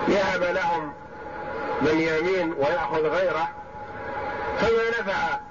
يهب 0.07 0.43
لهم 0.43 0.93
من 1.81 1.99
يمين 1.99 2.53
ويأخذ 2.53 3.07
غيره 3.07 3.47
فما 4.59 4.89
نفع 4.99 5.44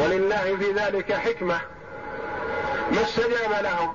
ولله 0.00 0.56
في 0.56 0.72
ذلك 0.72 1.12
حكمة. 1.12 1.60
ما 2.92 3.02
استجاب 3.02 3.62
لهم؟ 3.62 3.94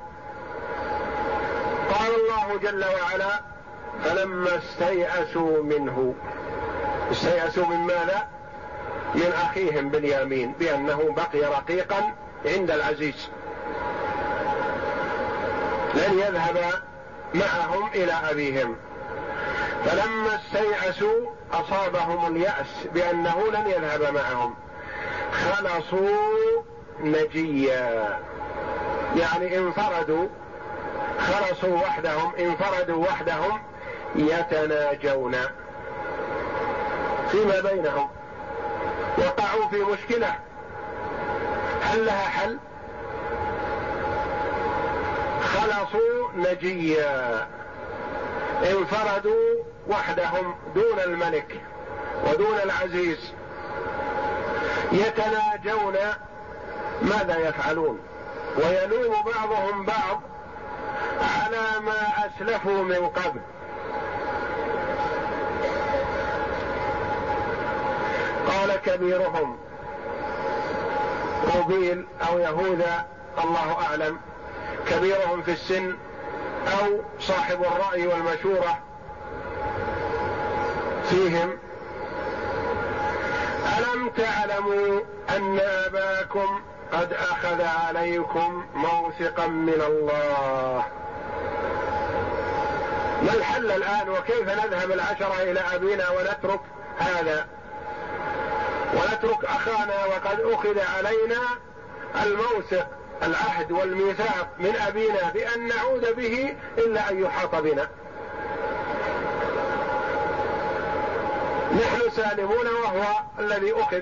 قال 1.93 2.11
الله 2.15 2.59
جل 2.63 2.85
وعلا 2.85 3.41
فلما 4.03 4.57
استيأسوا 4.57 5.63
منه. 5.63 6.15
استيأسوا 7.11 7.65
من 7.65 7.77
ماذا؟ 7.77 8.27
من 9.15 9.33
أخيهم 9.43 9.89
باليمين 9.89 10.51
بأنه 10.51 11.15
بقي 11.17 11.39
رقيقا 11.39 12.13
عند 12.45 12.71
العزيز. 12.71 13.29
لن 15.93 16.19
يذهب 16.19 16.57
معهم 17.33 17.89
إلى 17.93 18.13
أبيهم. 18.31 18.75
فلما 19.85 20.35
استيأسوا 20.35 21.29
أصابهم 21.53 22.35
اليأس 22.35 22.87
بأنه 22.93 23.51
لن 23.53 23.67
يذهب 23.67 24.13
معهم. 24.13 24.55
خلصوا 25.31 26.61
نجيا. 26.99 28.19
يعني 29.15 29.57
انفردوا 29.57 30.27
خلصوا 31.19 31.77
وحدهم 31.77 32.35
انفردوا 32.39 33.05
وحدهم 33.05 33.61
يتناجون. 34.15 35.35
فيما 37.31 37.59
بينهم. 37.59 38.09
وقعوا 39.17 39.69
في 39.69 39.83
مشكلة. 39.83 40.35
هل 41.81 42.05
لها 42.05 42.25
حل؟ 42.27 42.57
خلصوا 45.43 46.31
نجيا. 46.35 47.47
انفردوا 48.71 49.63
وحدهم 49.87 50.55
دون 50.75 50.99
الملك 51.05 51.61
ودون 52.27 52.57
العزيز. 52.63 53.33
يتناجون 54.91 55.95
ماذا 57.01 57.37
يفعلون؟ 57.37 57.99
ويلوم 58.57 59.13
بعضهم 59.35 59.85
بعض 59.85 60.21
على 61.21 61.79
ما 61.85 62.27
أسلفوا 62.27 62.83
من 62.83 63.07
قبل. 63.09 63.39
قال 68.47 68.75
كبيرهم 68.75 69.57
قبيل 71.55 72.07
أو 72.29 72.39
يهوذا 72.39 73.05
الله 73.43 73.77
أعلم. 73.89 74.19
كبيرهم 74.89 75.41
في 75.41 75.51
السن 75.51 75.95
أو 76.67 77.01
صاحب 77.19 77.61
الرأي 77.61 78.07
والمشورة 78.07 78.79
فيهم. 81.09 81.57
ألم 83.77 84.09
تعلموا 84.09 85.01
أن 85.29 85.59
آباكم 85.59 86.61
قد 86.93 87.13
أخذ 87.13 87.61
عليكم 87.61 88.65
موثقا 88.75 89.47
من 89.47 89.81
الله؟ 89.87 90.85
ما 93.21 93.33
الحل 93.33 93.71
الآن 93.71 94.09
وكيف 94.09 94.49
نذهب 94.49 94.91
العشره 94.91 95.41
إلى 95.41 95.59
أبينا 95.59 96.09
ونترك 96.09 96.59
هذا؟ 96.97 97.47
ونترك 98.93 99.45
أخانا 99.45 100.05
وقد 100.05 100.39
أخذ 100.39 100.79
علينا 100.79 101.41
الموثق 102.23 102.87
العهد 103.23 103.71
والميثاق 103.71 104.47
من 104.59 104.75
أبينا 104.75 105.29
بأن 105.33 105.67
نعود 105.67 106.15
به 106.15 106.55
إلا 106.77 107.09
أن 107.09 107.23
يحاط 107.23 107.55
بنا. 107.55 107.87
نحن 111.71 112.09
سالمون 112.15 112.67
وهو 112.67 113.03
الذي 113.39 113.73
أخذ 113.73 114.01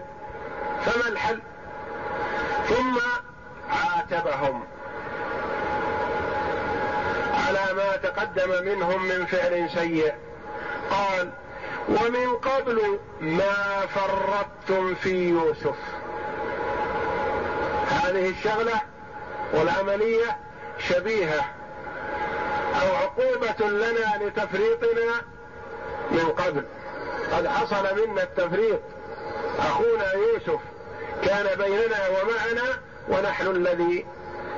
فما 0.85 1.07
الحل؟ 1.07 1.39
ثم 2.67 2.99
عاتبهم 3.69 4.63
على 7.33 7.73
ما 7.73 7.95
تقدم 7.95 8.65
منهم 8.65 9.03
من 9.03 9.25
فعل 9.25 9.69
سيء. 9.73 10.13
قال 10.91 11.31
ومن 11.89 12.35
قبل 12.35 12.99
ما 13.21 13.85
فرطتم 13.95 14.95
في 14.95 15.29
يوسف. 15.29 15.75
هذه 17.89 18.29
الشغلة 18.29 18.81
والعملية 19.53 20.37
شبيهة 20.79 21.45
أو 22.81 22.95
عقوبة 22.95 23.67
لنا 23.67 24.25
لتفريطنا 24.25 25.21
من 26.11 26.25
قبل. 26.37 26.65
قد 27.33 27.47
حصل 27.47 27.83
منا 27.95 28.23
التفريط 28.23 28.79
أخونا 29.59 30.13
يوسف 30.13 30.59
كان 31.23 31.57
بيننا 31.57 32.07
ومعنا 32.07 32.79
ونحن 33.09 33.47
الذي 33.47 34.05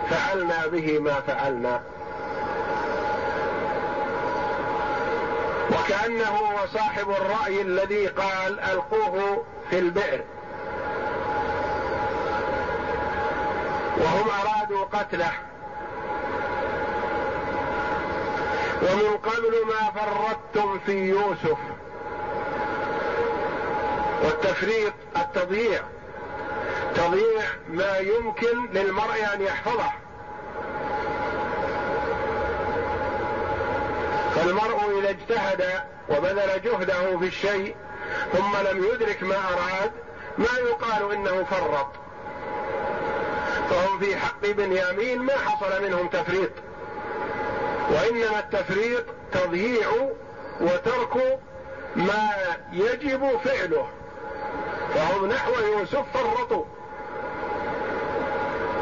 فعلنا 0.09 0.67
به 0.67 0.99
ما 0.99 1.13
فعلنا. 1.13 1.81
وكأنه 5.71 6.29
هو 6.29 6.67
صاحب 6.73 7.09
الرأي 7.09 7.61
الذي 7.61 8.07
قال 8.07 8.59
ألقوه 8.59 9.43
في 9.69 9.79
البئر. 9.79 10.23
وهم 13.97 14.29
أرادوا 14.29 14.85
قتله. 14.85 15.31
ومن 18.81 19.17
قبل 19.17 19.53
ما 19.67 19.91
فرطتم 19.91 20.79
في 20.85 21.09
يوسف 21.09 21.57
والتفريط 24.25 24.93
التضييع. 25.17 25.81
تضييع 26.95 27.43
ما 27.69 27.97
يمكن 27.97 28.69
للمرء 28.73 29.33
أن 29.33 29.41
يحفظه. 29.41 29.91
فالمرء 34.35 34.99
إذا 34.99 35.09
اجتهد 35.09 35.65
وبذل 36.09 36.61
جهده 36.61 37.17
في 37.19 37.25
الشيء 37.25 37.75
ثم 38.33 38.57
لم 38.71 38.83
يدرك 38.83 39.23
ما 39.23 39.35
أراد 39.35 39.91
ما 40.37 40.59
يقال 40.69 41.11
إنه 41.11 41.43
فرط. 41.43 41.87
فهم 43.69 43.99
في 43.99 44.17
حق 44.17 44.41
بنيامين 44.41 45.19
ما 45.19 45.33
حصل 45.33 45.83
منهم 45.83 46.07
تفريط. 46.07 46.51
وإنما 47.91 48.39
التفريط 48.39 49.03
تضييع 49.31 49.87
وترك 50.61 51.39
ما 51.95 52.29
يجب 52.71 53.37
فعله. 53.43 53.87
فهم 54.95 55.25
نحو 55.25 55.51
يوسف 55.51 56.03
فرطوا. 56.13 56.63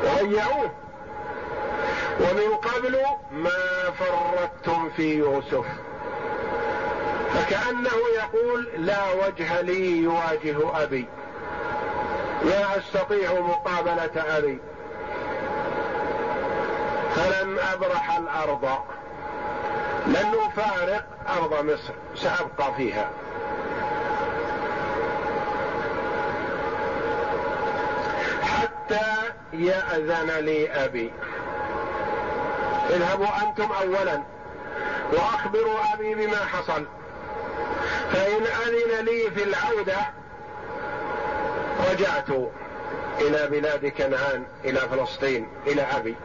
وضيعوه 0.03 0.71
ومن 2.19 2.55
قبل 2.55 2.97
ما 3.31 3.91
فرطتم 3.99 4.89
في 4.89 5.15
يوسف. 5.17 5.65
فكأنه 7.33 7.91
يقول 8.17 8.67
لا 8.77 9.11
وجه 9.11 9.61
لي 9.61 9.97
يواجه 9.97 10.83
أبي. 10.83 11.07
لا 12.43 12.77
أستطيع 12.77 13.33
مقابلة 13.33 14.37
أبي. 14.37 14.59
فلن 17.15 17.59
أبرح 17.73 18.17
الأرض. 18.17 18.69
لن 20.07 20.33
أفارق 20.45 21.05
أرض 21.37 21.65
مصر. 21.65 21.93
سأبقى 22.15 22.73
فيها. 22.77 23.09
حتى 28.83 29.33
يأذن 29.53 30.31
لي 30.39 30.85
أبي. 30.85 31.11
اذهبوا 32.89 33.27
أنتم 33.43 33.71
أولا 33.81 34.21
وأخبروا 35.13 35.79
أبي 35.93 36.15
بما 36.15 36.37
حصل. 36.45 36.85
فإن 38.11 38.41
أذن 38.43 39.05
لي 39.05 39.31
في 39.31 39.43
العودة 39.43 39.97
رجعت 41.89 42.29
إلى 43.21 43.47
بلاد 43.47 43.85
كنعان 43.85 44.43
إلى 44.65 44.79
فلسطين 44.79 45.47
إلى 45.67 45.81
أبي. 45.81 46.15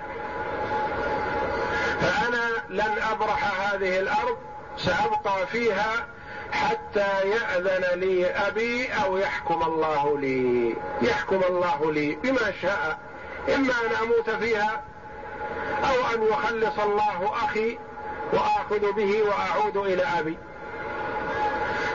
فأنا 2.00 2.48
لن 2.68 3.02
أبرح 3.10 3.72
هذه 3.72 3.98
الأرض 4.00 4.36
سأبقى 4.76 5.46
فيها 5.46 6.06
حتى 6.52 7.30
يأذن 7.30 8.00
لي 8.00 8.26
أبي 8.26 8.88
أو 8.92 9.16
يحكم 9.16 9.62
الله 9.62 10.18
لي. 10.18 10.76
يحكم 11.02 11.40
الله 11.48 11.92
لي 11.92 12.14
بما 12.14 12.52
شاء. 12.62 12.98
إما 13.54 13.72
أن 13.72 14.02
أموت 14.02 14.30
فيها 14.30 14.82
أو 15.84 16.14
أن 16.14 16.22
يخلص 16.22 16.78
الله 16.78 17.32
أخي 17.44 17.78
وآخذ 18.32 18.92
به 18.92 19.22
وأعود 19.22 19.76
إلى 19.76 20.02
أبي. 20.18 20.38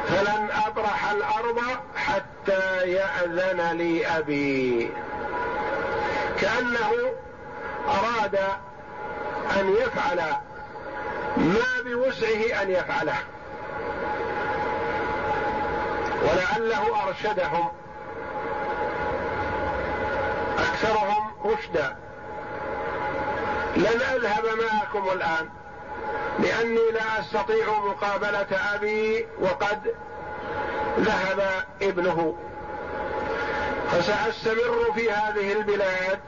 فلن 0.07 0.49
أبرح 0.67 1.11
الأرض 1.11 1.59
حتى 1.95 2.91
يأذن 2.91 3.77
لي 3.77 4.07
أبي. 4.07 4.91
كأنه 6.41 6.91
أراد 7.87 8.35
أن 9.59 9.75
يفعل 9.75 10.21
ما 11.37 11.81
بوسعه 11.85 12.61
أن 12.61 12.71
يفعله. 12.71 13.17
ولعله 16.23 17.07
أرشدهم. 17.07 17.71
أكثرهم 20.57 21.31
رشدا. 21.45 21.95
لن 23.75 24.01
أذهب 24.01 24.45
معكم 24.45 25.09
الآن 25.09 25.49
لأني 26.39 26.91
لا 26.91 27.19
أستطيع 27.19 27.65
مقابلة 27.79 28.47
أبي 28.75 29.27
وقد 29.41 29.95
ذهب 30.99 31.65
ابنه. 31.81 32.35
فسأستمر 33.91 34.91
في 34.95 35.11
هذه 35.11 35.53
البلاد 35.53 36.19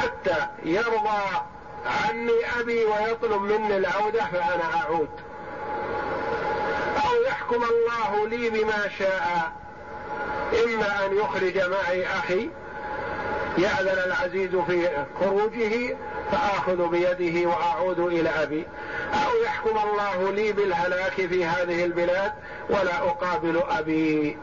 حتى 0.00 0.46
يرضى 0.62 1.22
عني 1.86 2.60
أبي 2.60 2.84
ويطلب 2.84 3.42
مني 3.42 3.76
العودة 3.76 4.24
فأنا 4.24 4.64
أعود. 4.76 5.08
يحكم 7.50 7.64
الله 7.64 8.28
لي 8.28 8.50
بما 8.50 8.88
شاء. 8.98 9.52
إما 10.64 11.06
أن 11.06 11.16
يخرج 11.16 11.58
معي 11.58 12.06
أخي 12.06 12.50
يأذن 13.58 14.02
العزيز 14.06 14.56
في 14.56 14.88
خروجه 15.20 15.96
فآخذ 16.32 16.88
بيده 16.88 17.48
وأعود 17.48 17.98
إلى 17.98 18.28
أبي. 18.28 18.66
أو 19.12 19.42
يحكم 19.44 19.78
الله 19.78 20.32
لي 20.32 20.52
بالهلاك 20.52 21.12
في 21.12 21.44
هذه 21.44 21.84
البلاد 21.84 22.32
ولا 22.68 22.98
أقابل 22.98 23.62
أبي. 23.70 24.38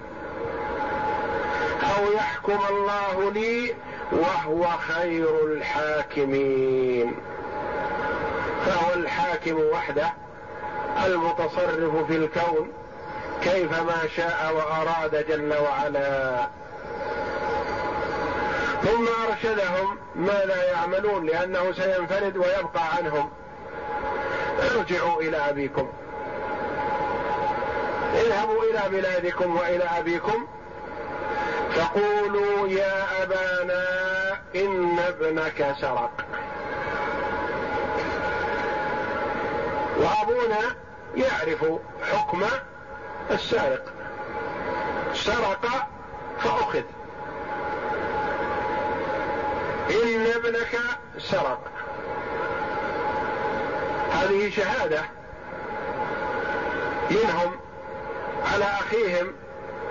أو 1.83 2.11
يحكم 2.11 2.59
الله 2.69 3.31
لي 3.31 3.75
وهو 4.11 4.67
خير 4.87 5.45
الحاكمين. 5.45 7.15
فهو 8.65 8.93
الحاكم 8.93 9.59
وحده 9.73 10.13
المتصرف 11.05 12.07
في 12.07 12.15
الكون. 12.15 12.71
كيفما 13.43 13.97
شاء 14.15 14.53
وأراد 14.55 15.27
جل 15.27 15.53
وعلا. 15.57 16.47
ثم 18.83 19.07
أرشدهم 19.29 19.97
ماذا 20.15 20.63
يعملون 20.63 21.25
لأنه 21.25 21.71
سينفرد 21.71 22.37
ويبقى 22.37 22.95
عنهم. 22.97 23.29
ارجعوا 24.71 25.21
إلى 25.21 25.37
أبيكم. 25.37 25.89
اذهبوا 28.13 28.63
إلى 28.63 28.81
بلادكم 28.89 29.55
وإلى 29.55 29.83
أبيكم. 29.83 30.47
فقولوا 31.75 32.67
يا 32.67 33.23
أبانا 33.23 33.83
إن 34.55 34.99
ابنك 34.99 35.75
سرق. 35.81 36.11
وأبونا 39.97 40.75
يعرف 41.15 41.65
حكم 42.11 42.43
السارق 43.31 43.93
سرق 45.13 45.65
فأخذ. 46.39 46.81
إن 49.89 50.25
ابنك 50.35 50.79
سرق. 51.17 51.59
هذه 54.11 54.49
شهادة 54.49 55.01
منهم 57.11 57.59
على 58.53 58.65
أخيهم 58.65 59.33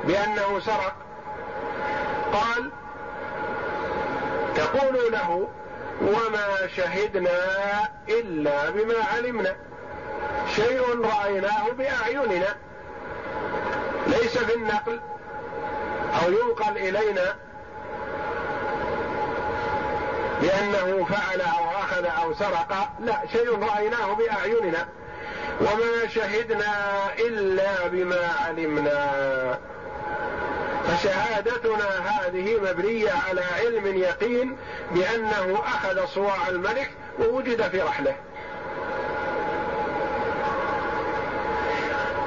بأنه 0.05 0.61
سرق. 0.61 0.94
قال 2.33 2.70
تقول 4.55 5.12
له 5.12 5.49
وما 6.03 6.66
شهدنا 6.77 7.38
إلا 8.09 8.70
بما 8.70 9.05
علمنا. 9.14 9.57
شيء 10.57 10.83
رأيناه 11.05 11.68
بأعيننا. 11.79 12.57
ليس 14.06 14.38
في 14.38 14.54
النقل 14.54 15.00
أو 16.22 16.30
ينقل 16.30 16.76
إلينا 16.76 17.34
بأنه 20.42 21.04
فعل 21.04 21.40
أو 21.40 21.70
أخذ 21.70 22.04
أو 22.04 22.34
سرق 22.34 22.88
لا 23.00 23.16
شيء 23.32 23.58
رأيناه 23.62 24.12
بأعيننا. 24.14 24.88
وما 25.60 26.08
شهدنا 26.08 26.72
إلا 27.18 27.88
بما 27.88 28.30
علمنا. 28.46 29.58
فشهادتنا 30.86 31.88
هذه 32.10 32.56
مبنية 32.62 33.12
على 33.28 33.40
علم 33.40 33.86
يقين 33.86 34.56
بأنه 34.90 35.58
أخذ 35.64 36.06
صواع 36.06 36.48
الملك 36.48 36.90
ووجد 37.18 37.62
في 37.62 37.82
رحله. 37.82 38.16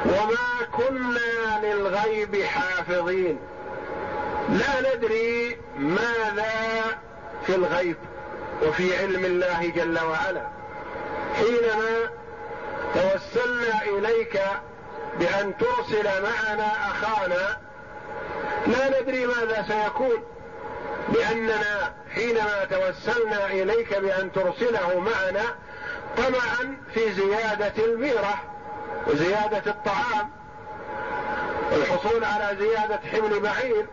وما 0.05 0.48
كنا 0.79 1.59
للغيب 1.63 2.43
حافظين. 2.43 3.39
لا 4.49 4.95
ندري 4.95 5.57
ماذا 5.77 6.99
في 7.45 7.55
الغيب 7.55 7.97
وفي 8.63 8.97
علم 8.97 9.25
الله 9.25 9.71
جل 9.75 9.99
وعلا. 9.99 10.47
حينما 11.35 12.09
توسلنا 12.93 13.81
إليك 13.81 14.41
بأن 15.19 15.53
ترسل 15.57 16.03
معنا 16.03 16.71
أخانا 16.91 17.57
لا 18.67 19.01
ندري 19.01 19.25
ماذا 19.25 19.65
سيكون. 19.67 20.23
لأننا 21.13 21.93
حينما 22.15 22.65
توسلنا 22.69 23.45
إليك 23.45 23.97
بأن 23.97 24.31
ترسله 24.31 24.99
معنا 24.99 25.55
طمعا 26.17 26.77
في 26.93 27.11
زيادة 27.11 27.85
الميرة 27.85 28.43
وزيادة 29.07 29.71
الطعام 29.71 30.29
والحصول 31.71 32.23
على 32.23 32.58
زيادة 32.60 32.99
حمل 33.12 33.39
بعير 33.39 33.86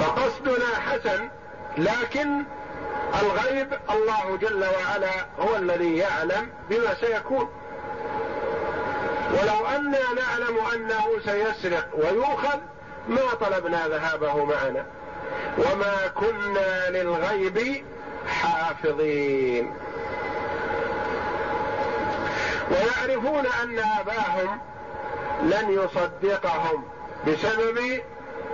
فقصدنا 0.00 0.66
حسن 0.88 1.28
لكن 1.78 2.42
الغيب 3.22 3.68
الله 3.90 4.36
جل 4.36 4.64
وعلا 4.64 5.26
هو 5.40 5.56
الذي 5.56 5.96
يعلم 5.96 6.50
بما 6.70 6.94
سيكون. 6.94 7.48
ولو 9.30 9.66
أنا 9.66 9.98
نعلم 10.16 10.58
أنه 10.74 11.04
سيسرق 11.24 11.88
ويؤخذ 11.94 12.58
ما 13.08 13.34
طلبنا 13.40 13.88
ذهابه 13.88 14.44
معنا. 14.44 14.86
وما 15.58 16.06
كنا 16.14 16.90
للغيب 16.90 17.84
حافظين. 18.26 19.74
ويعرفون 22.70 23.46
أن 23.46 23.78
آباهم 23.78 24.60
لن 25.42 25.70
يصدقهم 25.70 26.84
بسبب 27.26 28.02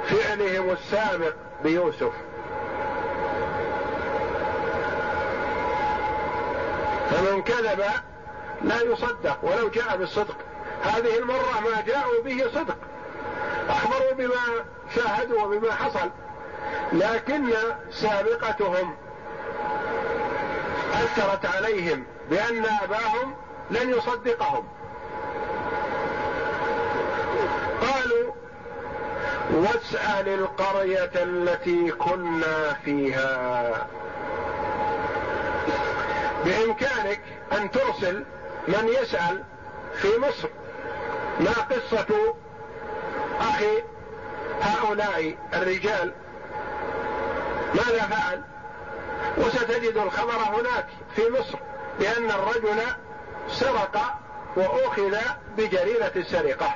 فعلهم 0.07 0.71
السابق 0.71 1.35
بيوسف. 1.63 2.13
فمن 7.11 7.43
كذب 7.43 7.85
لا 8.63 8.83
يصدق 8.83 9.39
ولو 9.43 9.69
جاء 9.69 9.97
بالصدق. 9.97 10.37
هذه 10.83 11.19
المرة 11.19 11.61
ما 11.65 11.81
جاءوا 11.87 12.23
به 12.25 12.45
صدق. 12.55 12.77
أخبروا 13.69 14.13
بما 14.13 14.65
شاهدوا 14.95 15.43
وبما 15.43 15.73
حصل. 15.73 16.11
لكن 16.93 17.53
سابقتهم 17.91 18.95
أثرت 20.93 21.47
عليهم 21.47 22.05
بأن 22.31 22.67
أباهم 22.83 23.35
لن 23.71 23.91
يصدقهم. 23.91 24.65
قالوا 27.81 28.33
واسأل 29.53 30.29
القرية 30.29 31.11
التي 31.15 31.91
كنا 31.91 32.73
فيها. 32.85 33.87
بإمكانك 36.45 37.21
أن 37.53 37.71
ترسل 37.71 38.25
من 38.69 38.89
يسأل 39.03 39.43
في 39.95 40.09
مصر. 40.19 40.49
ما 41.41 41.53
قصة 41.53 42.35
أخي 43.41 43.83
هؤلاء 44.61 45.37
الرجال؟ 45.55 46.13
ماذا 47.75 48.03
فعل؟ 48.03 48.43
وستجد 49.39 49.97
الخبر 49.97 50.33
هناك 50.33 50.87
في 51.17 51.23
مصر 51.31 51.59
لأن 52.01 52.31
الرجل 52.31 52.77
سرق 53.51 54.15
وأخذ 54.57 55.17
بجريرة 55.57 56.13
السرقة. 56.17 56.75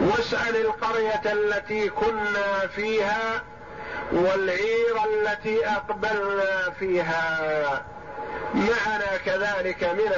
واسأل 0.00 0.56
القرية 0.56 1.32
التي 1.32 1.88
كنا 1.88 2.66
فيها 2.76 3.42
والعير 4.12 4.96
التي 5.14 5.66
أقبلنا 5.66 6.70
فيها. 6.78 7.82
معنا 8.54 9.16
كذلك 9.24 9.84
من 9.84 10.12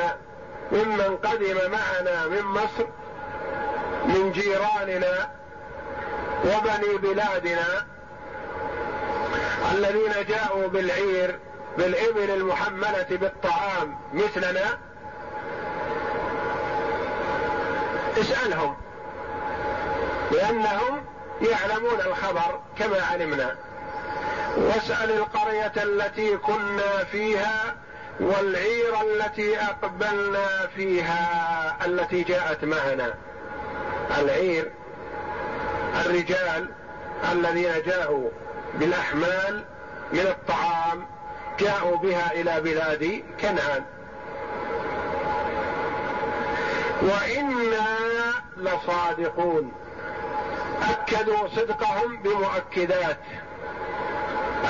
ممن 0.73 1.17
قدم 1.17 1.57
معنا 1.71 2.27
من 2.27 2.43
مصر 2.43 2.87
من 4.05 4.33
جيراننا 4.33 5.31
وبني 6.45 6.99
بلادنا 6.99 7.87
الذين 9.73 10.13
جاءوا 10.29 10.69
بالعير 10.69 11.39
بالإبل 11.79 12.31
المحملة 12.31 13.07
بالطعام 13.11 13.99
مثلنا؟ 14.13 14.79
اسألهم. 18.21 18.77
لأنهم 20.33 21.05
يعلمون 21.51 22.01
الخبر 22.07 22.61
كما 22.79 23.03
علمنا. 23.03 23.57
واسأل 24.57 25.11
القرية 25.11 25.73
التي 25.77 26.37
كنا 26.37 27.05
فيها 27.13 27.77
والعير 28.21 29.01
التي 29.03 29.61
أقبلنا 29.61 30.67
فيها 30.77 31.77
التي 31.87 32.23
جاءت 32.23 32.65
معنا. 32.65 33.15
العير 34.19 34.71
الرجال 36.07 36.69
الذين 37.33 37.73
جاءوا 37.87 38.31
بالأحمال 38.75 39.65
من 40.13 40.21
الطعام 40.21 41.07
جاءوا 41.59 41.97
بها 41.97 42.33
إلى 42.33 42.61
بلاد 42.61 43.23
كنعان. 43.41 43.85
وإنا 47.03 47.99
لصادقون. 48.57 49.73
أكدوا 50.91 51.49
صدقهم 51.49 52.17
بمؤكدات. 52.17 53.19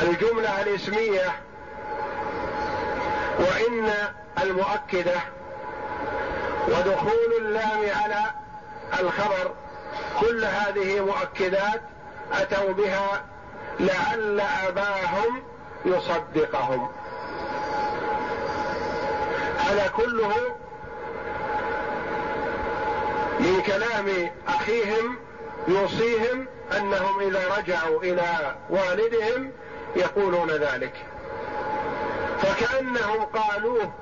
الجملة 0.03 0.63
الاسمية. 0.63 1.33
وإن 3.39 3.93
المؤكدة. 4.43 5.21
ودخول 6.69 7.33
اللام 7.41 7.81
على 8.03 8.25
الخبر. 9.01 9.55
كل 10.21 10.45
هذه 10.45 11.01
مؤكدات 11.01 11.81
أتوا 12.33 12.73
بها 12.73 13.25
لعل 13.81 14.41
أباهم 14.41 15.43
يصدقهم. 15.85 16.89
هذا 19.59 19.93
كله 19.97 20.33
من 23.41 23.63
كلام 23.67 24.31
أخيهم 24.49 25.17
يوصيهم 25.69 26.47
أنهم 26.77 27.21
إذا 27.21 27.57
رجعوا 27.59 28.03
إلى 28.03 28.57
والدهم 28.71 29.53
يقولون 29.97 30.51
ذلك. 30.51 30.93
فكأنهم 32.43 33.25
قالوه 33.25 33.93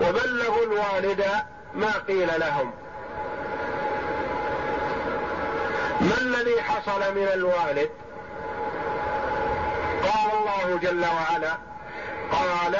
وبلغوا 0.00 0.62
الوالد 0.62 1.24
ما 1.74 1.92
قيل 2.08 2.28
لهم. 2.40 2.72
ما 6.00 6.18
الذي 6.20 6.62
حصل 6.62 7.14
من 7.14 7.28
الوالد؟ 7.34 7.90
الله 10.68 10.80
جل 10.80 11.04
وعلا 11.04 11.52
قال 12.32 12.76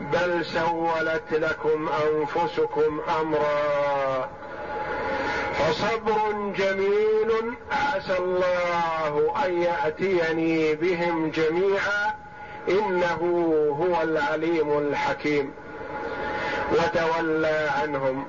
بل 0.00 0.44
سولت 0.44 1.32
لكم 1.32 1.88
أنفسكم 1.88 3.00
أمرا. 3.20 4.28
فصبر 5.54 6.52
جميل 6.56 7.54
عسى 7.72 8.18
الله 8.18 9.34
أن 9.44 9.62
يأتيني 9.62 10.74
بهم 10.74 11.30
جميعا 11.30 12.14
إنه 12.68 13.20
هو 13.80 14.02
العليم 14.02 14.78
الحكيم. 14.78 15.52
وتولى 16.72 17.70
عنهم. 17.82 18.26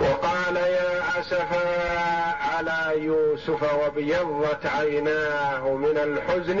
وقال 0.00 0.56
يا 0.56 1.20
أسفا 1.20 2.34
على 2.54 3.04
يوسف 3.04 3.74
وابيضت 3.74 4.66
عيناه 4.66 5.68
من 5.68 5.98
الحزن 5.98 6.60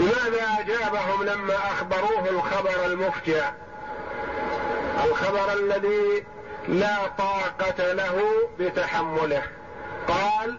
لماذا 0.00 0.46
أجابهم 0.60 1.22
لما 1.22 1.54
أخبروه 1.54 2.28
الخبر 2.30 2.86
المفجع؟ 2.86 3.50
الخبر 5.04 5.52
الذي 5.52 6.24
لا 6.68 6.96
طاقة 7.18 7.92
له 7.92 8.22
بتحمله. 8.58 9.42
قال 10.08 10.58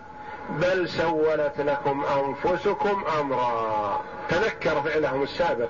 بل 0.49 0.89
سولت 0.89 1.53
لكم 1.57 2.05
أنفسكم 2.05 3.03
أمرا. 3.19 4.01
تذكر 4.29 4.81
فعلهم 4.81 5.23
السابق. 5.23 5.69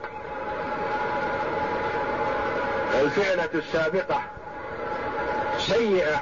الفعلة 3.01 3.49
السابقة 3.53 4.21
سيئة 5.57 6.21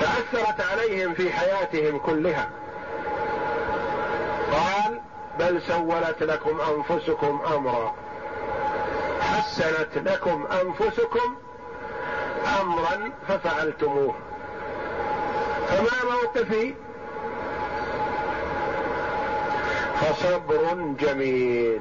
فأثرت 0.00 0.60
عليهم 0.60 1.14
في 1.14 1.32
حياتهم 1.32 1.98
كلها. 1.98 2.48
قال 4.52 4.93
بل 5.38 5.62
سولت 5.62 6.22
لكم 6.22 6.60
أنفسكم 6.60 7.42
أمرا. 7.56 7.94
حسنت 9.20 9.98
لكم 10.08 10.46
أنفسكم 10.46 11.36
أمرا 12.60 13.12
ففعلتموه. 13.28 14.14
فما 15.68 16.12
موقفي؟ 16.12 16.74
فصبر 20.00 20.94
جميل. 21.00 21.80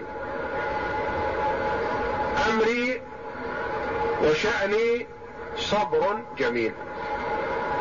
أمري 2.50 3.02
وشأني 4.24 5.08
صبر 5.58 6.18
جميل. 6.38 6.74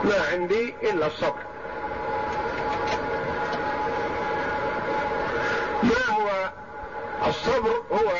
ما 0.05 0.15
عندي 0.33 0.75
إلا 0.83 1.07
الصبر 1.07 1.43
ما 5.83 6.15
هو 6.15 6.51
الصبر 7.27 7.83
هو 7.93 8.13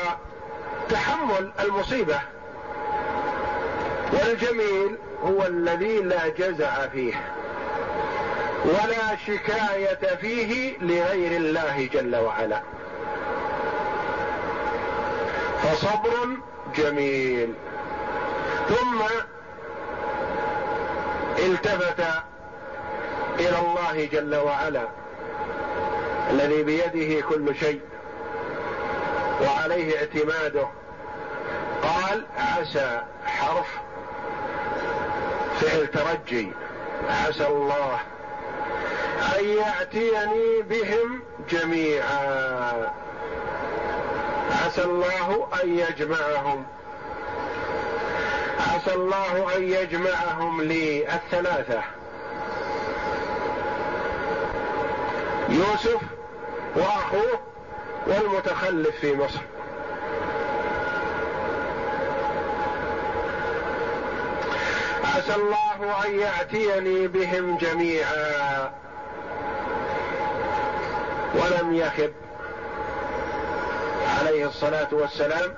تحمل 0.89 1.51
المصيبة 1.59 2.19
والجميل 4.13 4.97
هو 5.23 5.43
الذي 5.45 5.99
لا 6.01 6.27
جزع 6.27 6.87
فيه 6.87 7.13
ولا 8.65 9.15
شكاية 9.27 10.15
فيه 10.15 10.77
لغير 10.81 11.31
الله 11.31 11.89
جل 11.93 12.15
وعلا. 12.15 12.61
فصبر 15.63 16.27
جميل. 16.75 17.53
ثم 18.69 19.01
التفت 21.39 22.03
إلى 23.39 23.57
الله 23.59 24.05
جل 24.11 24.35
وعلا 24.35 24.87
الذي 26.29 26.63
بيده 26.63 27.27
كل 27.27 27.55
شيء. 27.55 27.81
وعليه 29.41 29.97
اعتماده. 29.99 30.67
قال 31.83 32.25
عسى 32.37 33.01
حرف 33.25 33.67
فعل 35.61 35.87
ترجي. 35.87 36.51
عسى 37.09 37.47
الله 37.47 37.99
أن 39.39 39.45
يأتيني 39.45 40.61
بهم 40.61 41.23
جميعا. 41.49 42.91
عسى 44.65 44.83
الله 44.83 45.47
أن 45.63 45.79
يجمعهم. 45.79 46.65
عسى 48.59 48.93
الله 48.93 49.57
أن 49.57 49.63
يجمعهم 49.63 50.61
لي 50.61 51.13
الثلاثة. 51.15 51.81
يوسف 55.49 56.01
وأخوه 56.75 57.39
والمتخلف 58.07 58.95
في 59.01 59.15
مصر. 59.15 59.39
عسى 65.03 65.35
الله 65.35 66.05
أن 66.05 66.19
يأتيني 66.19 67.07
بهم 67.07 67.57
جميعا. 67.57 68.71
ولم 71.35 71.75
يخب. 71.75 72.13
عليه 74.19 74.47
الصلاة 74.47 74.87
والسلام. 74.91 75.53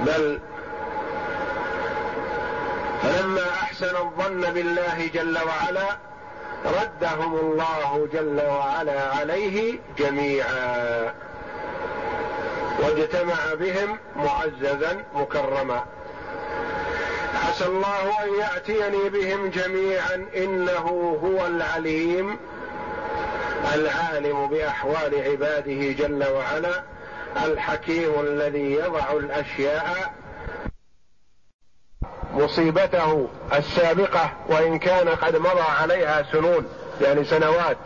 بل 0.00 0.40
فلما 3.02 3.50
أحسن 3.62 3.96
الظن 3.96 4.40
بالله 4.40 5.10
جل 5.14 5.38
وعلا 5.38 6.11
ردهم 6.64 7.34
الله 7.34 8.08
جل 8.12 8.40
وعلا 8.46 9.02
عليه 9.02 9.78
جميعا. 9.98 11.14
واجتمع 12.80 13.54
بهم 13.54 13.98
معززا 14.16 15.04
مكرما. 15.14 15.84
عسى 17.48 17.66
الله 17.66 18.24
أن 18.24 18.28
يأتيني 18.40 19.08
بهم 19.08 19.50
جميعا. 19.50 20.26
إنه 20.36 21.18
هو 21.24 21.46
العليم 21.46 22.38
العالم 23.74 24.46
بأحوال 24.46 25.22
عباده 25.30 25.92
جل 25.92 26.24
وعلا 26.30 26.82
الحكيم 27.46 28.20
الذي 28.20 28.72
يضع 28.72 29.12
الأشياء 29.12 30.12
مصيبته 32.34 33.28
السابقة 33.52 34.30
وإن 34.48 34.78
كان 34.78 35.08
قد 35.08 35.36
مضى 35.36 35.64
عليها 35.82 36.24
سنون 36.32 36.66
يعني 37.00 37.24
سنوات. 37.24 37.76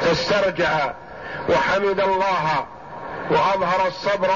فاسترجع 0.00 0.92
وحمد 1.48 2.00
الله 2.00 2.66
وأظهر 3.30 3.86
الصبر 3.86 4.30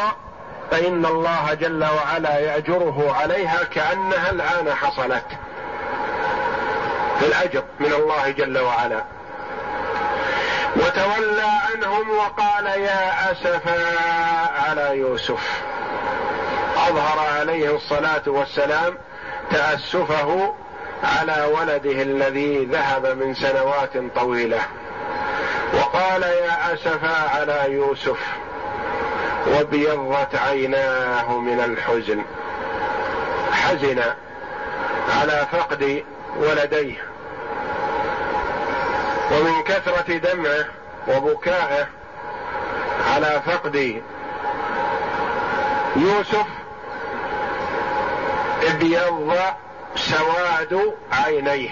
فإن 0.71 1.07
الله 1.07 1.55
جل 1.55 1.85
وعلا 1.85 2.39
يأجره 2.39 3.17
عليها 3.21 3.65
كأنها 3.65 4.31
الآن 4.31 4.75
حصلت. 4.75 5.25
في 7.21 7.27
الاجر 7.27 7.63
من 7.81 7.93
الله 7.93 8.31
جل 8.31 8.59
وعلا. 8.59 9.05
وتولى 10.77 11.49
عنهم 11.73 12.11
وقال 12.11 12.67
يا 12.67 13.33
أسفا 13.33 13.79
على 14.69 14.99
يوسف. 14.99 15.63
أظهر 16.89 17.19
عليه 17.39 17.77
الصلاة 17.77 18.23
والسلام 18.27 18.99
تأسفه 19.51 20.55
على 21.05 21.49
ولده 21.55 22.03
الذي 22.03 22.65
ذهب 22.65 23.07
من 23.07 23.35
سنوات 23.35 23.91
طويلة. 24.15 24.61
وقال 25.75 26.23
يا 26.23 26.75
أسفا 26.75 27.39
على 27.39 27.73
يوسف 27.73 28.19
وابيضت 29.47 30.35
عيناه 30.35 31.39
من 31.39 31.61
الحزن 31.61 32.23
حزن 33.53 34.03
على 35.21 35.47
فقد 35.53 36.05
ولديه 36.37 36.97
ومن 39.33 39.63
كثرة 39.63 40.17
دمعه 40.17 40.65
وبكائه 41.09 41.87
على 43.15 43.43
فقد 43.47 44.03
يوسف 45.97 46.47
ابيض 48.63 49.37
سواد 49.97 50.95
عينيه. 51.13 51.71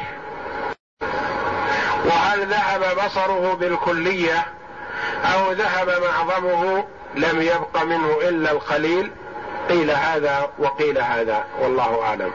وهل 2.05 2.47
ذهب 2.47 3.05
بصره 3.05 3.55
بالكلية 3.55 4.47
أو 5.25 5.53
ذهب 5.53 6.03
معظمه 6.03 6.85
لم 7.15 7.43
يبق 7.43 7.83
منه 7.83 8.17
إلا 8.23 8.51
القليل؟ 8.51 9.11
قيل 9.69 9.91
هذا 9.91 10.51
وقيل 10.59 10.99
هذا 10.99 11.45
والله 11.61 12.03
أعلم. 12.03 12.33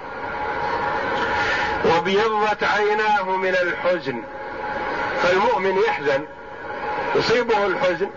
وابيضت 1.86 2.64
عيناه 2.64 3.24
من 3.24 3.56
الحزن 3.56 4.24
فالمؤمن 5.24 5.78
يحزن 5.88 6.26
يصيبه 7.16 7.66
الحزن 7.66 8.10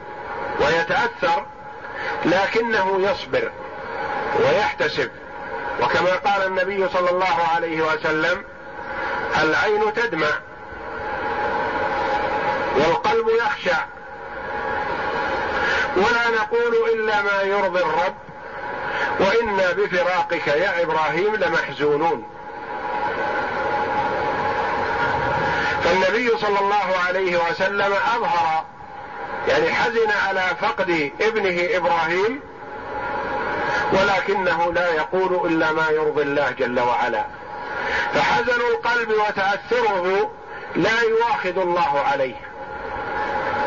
ويتأثر 0.61 1.47
لكنه 2.25 3.11
يصبر 3.11 3.51
ويحتسب. 4.41 5.11
وكما 5.83 6.17
قال 6.17 6.47
النبي 6.47 6.89
صلى 6.89 7.11
الله 7.11 7.49
عليه 7.55 7.83
وسلم 7.83 8.45
العين 9.43 9.93
تدمع 9.95 10.31
والقلب 12.77 13.29
يخشع. 13.29 13.85
ولا 15.97 16.31
نقول 16.41 16.75
إلا 16.95 17.23
ما 17.23 17.43
يرضي 17.43 17.81
الرب 17.81 18.15
وإنا 19.21 19.73
بفراقك 19.73 20.47
يا 20.47 20.83
إبراهيم 20.83 21.37
لمحزونون. 21.37 22.25
فالنبي 25.85 26.39
صلى 26.39 26.59
الله 26.61 26.97
عليه 27.09 27.51
وسلم 27.51 27.93
أظهر 28.17 28.65
يعني 29.49 29.73
حزن 29.73 30.11
على 30.29 30.43
فقد 30.61 31.11
ابنه 31.21 31.77
إبراهيم 31.77 32.41
ولكنه 33.93 34.73
لا 34.73 34.91
يقول 34.91 35.53
إلا 35.53 35.73
ما 35.73 35.89
يرضي 35.91 36.23
الله 36.23 36.51
جل 36.51 36.81
وعلا. 36.81 37.25
فحزن 38.15 38.61
القلب 38.73 39.11
وتأثره 39.11 40.31
لا 40.77 41.01
يواخذ 41.01 41.59
الله 41.59 42.01
عليه. 42.01 42.37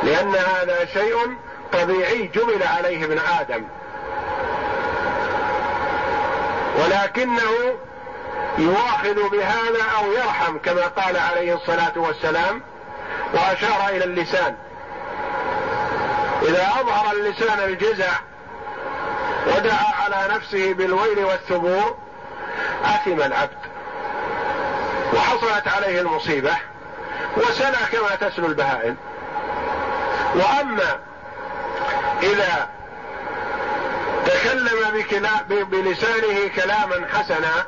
لأن 0.04 0.36
هذا 0.36 0.86
شيء 0.86 1.36
طبيعي 1.74 2.28
جبل 2.28 2.64
عليه 2.64 3.06
ابن 3.06 3.20
آدم. 3.40 3.64
ولكنه 6.78 7.78
يواخذ 8.58 9.30
بهذا 9.30 9.84
أو 10.00 10.12
يرحم 10.12 10.58
كما 10.58 10.88
قال 10.88 11.18
عليه 11.18 11.56
الصلاة 11.56 11.94
والسلام 11.96 12.62
وأشار 13.34 13.90
إلى 13.90 14.04
اللسان. 14.04 14.56
إذا 16.42 16.68
أظهر 16.82 17.12
اللسان 17.14 17.60
الجزع 17.60 18.12
ودعا 19.48 19.94
على 20.04 20.34
نفسه 20.36 20.74
بالويل 20.74 21.26
والثبور 21.26 21.98
آثم 22.84 23.22
العبد. 23.22 23.58
وحصلت 25.14 25.68
عليه 25.68 26.02
المصيبة 26.02 26.56
وسلى 27.38 27.78
كما 27.92 28.30
تسلو 28.30 28.46
البهائم. 28.46 28.98
وأما 30.36 31.00
إذا 32.24 32.70
تكلم 34.26 34.78
بلسانه 35.50 36.48
كلاما 36.56 37.08
حسنا 37.14 37.66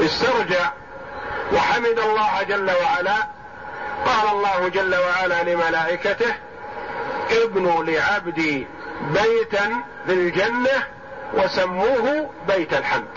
استرجع 0.00 0.70
وحمد 1.52 1.98
الله 1.98 2.42
جل 2.42 2.70
وعلا 2.70 3.26
قال 4.06 4.28
الله 4.32 4.68
جل 4.68 4.94
وعلا 4.94 5.42
لملائكته 5.42 6.34
ابنوا 7.30 7.84
لعبدي 7.84 8.66
بيتا 9.00 9.82
في 10.06 10.12
الجنه 10.12 10.84
وسموه 11.34 12.30
بيت 12.48 12.72
الحمد. 12.72 13.08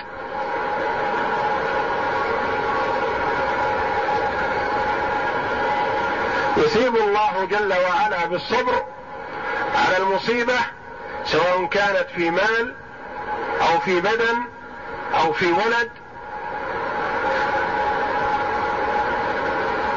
يثيب 6.58 6.96
الله 6.96 7.46
جل 7.46 7.74
وعلا 7.74 8.26
بالصبر 8.26 8.86
على 9.76 9.98
المصيبة 9.98 10.58
سواء 11.26 11.66
كانت 11.66 12.08
في 12.16 12.32
مال 12.32 12.76
أو 13.62 13.80
في 13.80 14.02
بدن 14.02 14.44
أو 15.14 15.34
في 15.34 15.52
ولد 15.52 15.90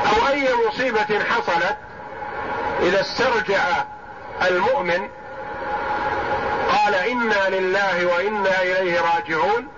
أو 0.07 0.29
أي 0.33 0.49
مصيبة 0.69 1.25
حصلت 1.25 1.77
إذا 2.83 3.01
استرجع 3.01 3.63
المؤمن 4.43 5.09
قال 6.85 6.95
إنا 6.95 7.49
لله 7.49 8.07
وإنا 8.07 8.63
إليه 8.63 9.01
راجعون. 9.01 9.69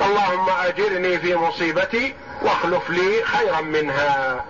اللهم 0.00 0.50
أجرني 0.50 1.18
في 1.18 1.36
مصيبتي 1.36 2.14
واخلف 2.42 2.90
لي 2.90 3.24
خيرا 3.24 3.60
منها. 3.60 4.44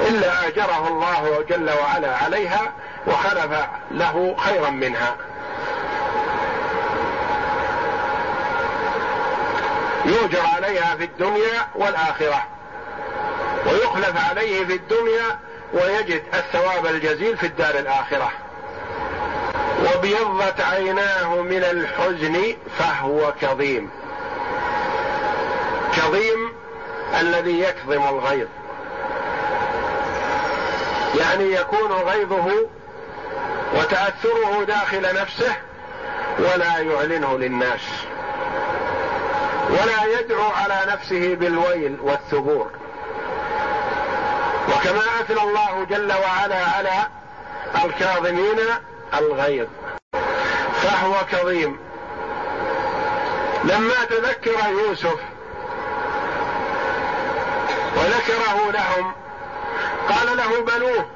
إلا 0.00 0.48
أجره 0.48 0.88
الله 0.88 1.44
جل 1.48 1.70
وعلا 1.70 2.16
عليها 2.16 2.72
وخلف 3.06 3.66
له 3.90 4.36
خيرا 4.38 4.70
منها. 4.70 5.16
يؤجر 10.04 10.46
عليها 10.56 10.96
في 10.96 11.04
الدنيا 11.04 11.68
والآخرة. 11.74 12.46
ويخلف 13.66 14.28
عليه 14.28 14.64
في 14.64 14.72
الدنيا 14.72 15.38
ويجد 15.72 16.22
الثواب 16.34 16.86
الجزيل 16.86 17.36
في 17.36 17.46
الدار 17.46 17.74
الآخرة. 17.78 18.32
وابيضت 19.88 20.60
عيناه 20.60 21.34
من 21.34 21.64
الحزن 21.64 22.56
فهو 22.78 23.32
كظيم. 23.40 23.90
كظيم 25.96 26.52
الذي 27.20 27.60
يكظم 27.60 28.02
الغيظ. 28.08 28.48
يعني 31.20 31.52
يكون 31.52 31.92
غيظه 31.92 32.66
وتأثره 33.74 34.64
داخل 34.66 35.14
نفسه 35.20 35.56
ولا 36.38 36.78
يعلنه 36.78 37.38
للناس. 37.38 37.80
ولا 39.68 40.20
يدعو 40.20 40.50
على 40.50 40.92
نفسه 40.92 41.34
بالويل 41.34 41.98
والثبور. 42.02 42.70
وكما 44.68 45.02
أثنى 45.20 45.42
الله 45.42 45.84
جل 45.90 46.12
وعلا 46.12 46.64
على 46.76 47.06
الكاظمين 47.84 48.58
الغيظ. 49.14 49.66
فهو 50.82 51.14
كظيم. 51.32 51.78
لما 53.64 54.04
تذكر 54.10 54.68
يوسف 54.68 55.18
وذكره 57.96 58.70
لهم 58.70 59.12
قال 60.08 60.36
له 60.36 60.60
بنوه 60.60 61.06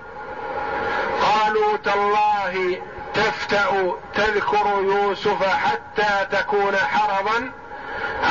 قالوا 1.22 1.76
تالله 1.76 2.82
تفتأ 3.14 3.96
تذكر 4.14 4.66
يوسف 4.82 5.44
حتى 5.44 6.26
تكون 6.36 6.76
حرضا 6.76 7.50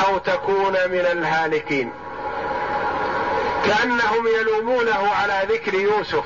أو 0.06 0.18
تكون 0.18 0.72
من 0.72 1.06
الهالكين. 1.12 1.92
كأنهم 3.66 4.26
يلومونه 4.40 5.10
على 5.22 5.46
ذكر 5.48 5.74
يوسف. 5.74 6.24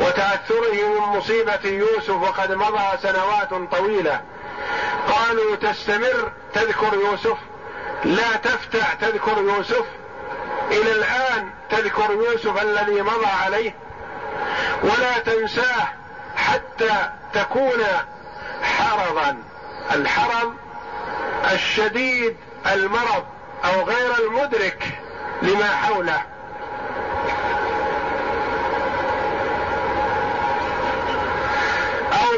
وتاثره 0.00 0.72
من 0.72 1.16
مصيبة 1.18 1.60
يوسف 1.64 2.10
وقد 2.10 2.52
مضى 2.52 2.98
سنوات 3.02 3.74
طويلة. 3.76 4.20
قالوا 5.08 5.56
تستمر 5.56 6.32
تذكر 6.54 6.94
يوسف. 6.94 7.36
لا 8.04 8.36
تفتح 8.36 8.92
تذكر 8.92 9.38
يوسف. 9.38 9.84
إلى 10.70 10.92
الآن 10.92 11.50
تذكر 11.70 12.10
يوسف 12.10 12.62
الذي 12.62 13.02
مضى 13.02 13.26
عليه. 13.44 13.74
ولا 14.82 15.18
تنساه 15.18 15.88
حتى 16.36 17.10
تكون 17.32 17.84
حرضا. 18.62 19.42
الحرض 19.94 20.54
الشديد 21.52 22.36
المرض 22.72 23.24
أو 23.64 23.82
غير 23.84 24.18
المدرك 24.18 24.84
لما 25.42 25.76
حوله. 25.76 26.31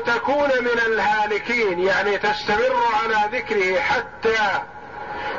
تكون 0.07 0.49
من 0.61 0.79
الهالكين 0.87 1.79
يعني 1.79 2.19
تستمر 2.19 2.83
على 3.03 3.39
ذكره 3.39 3.81
حتى 3.81 4.63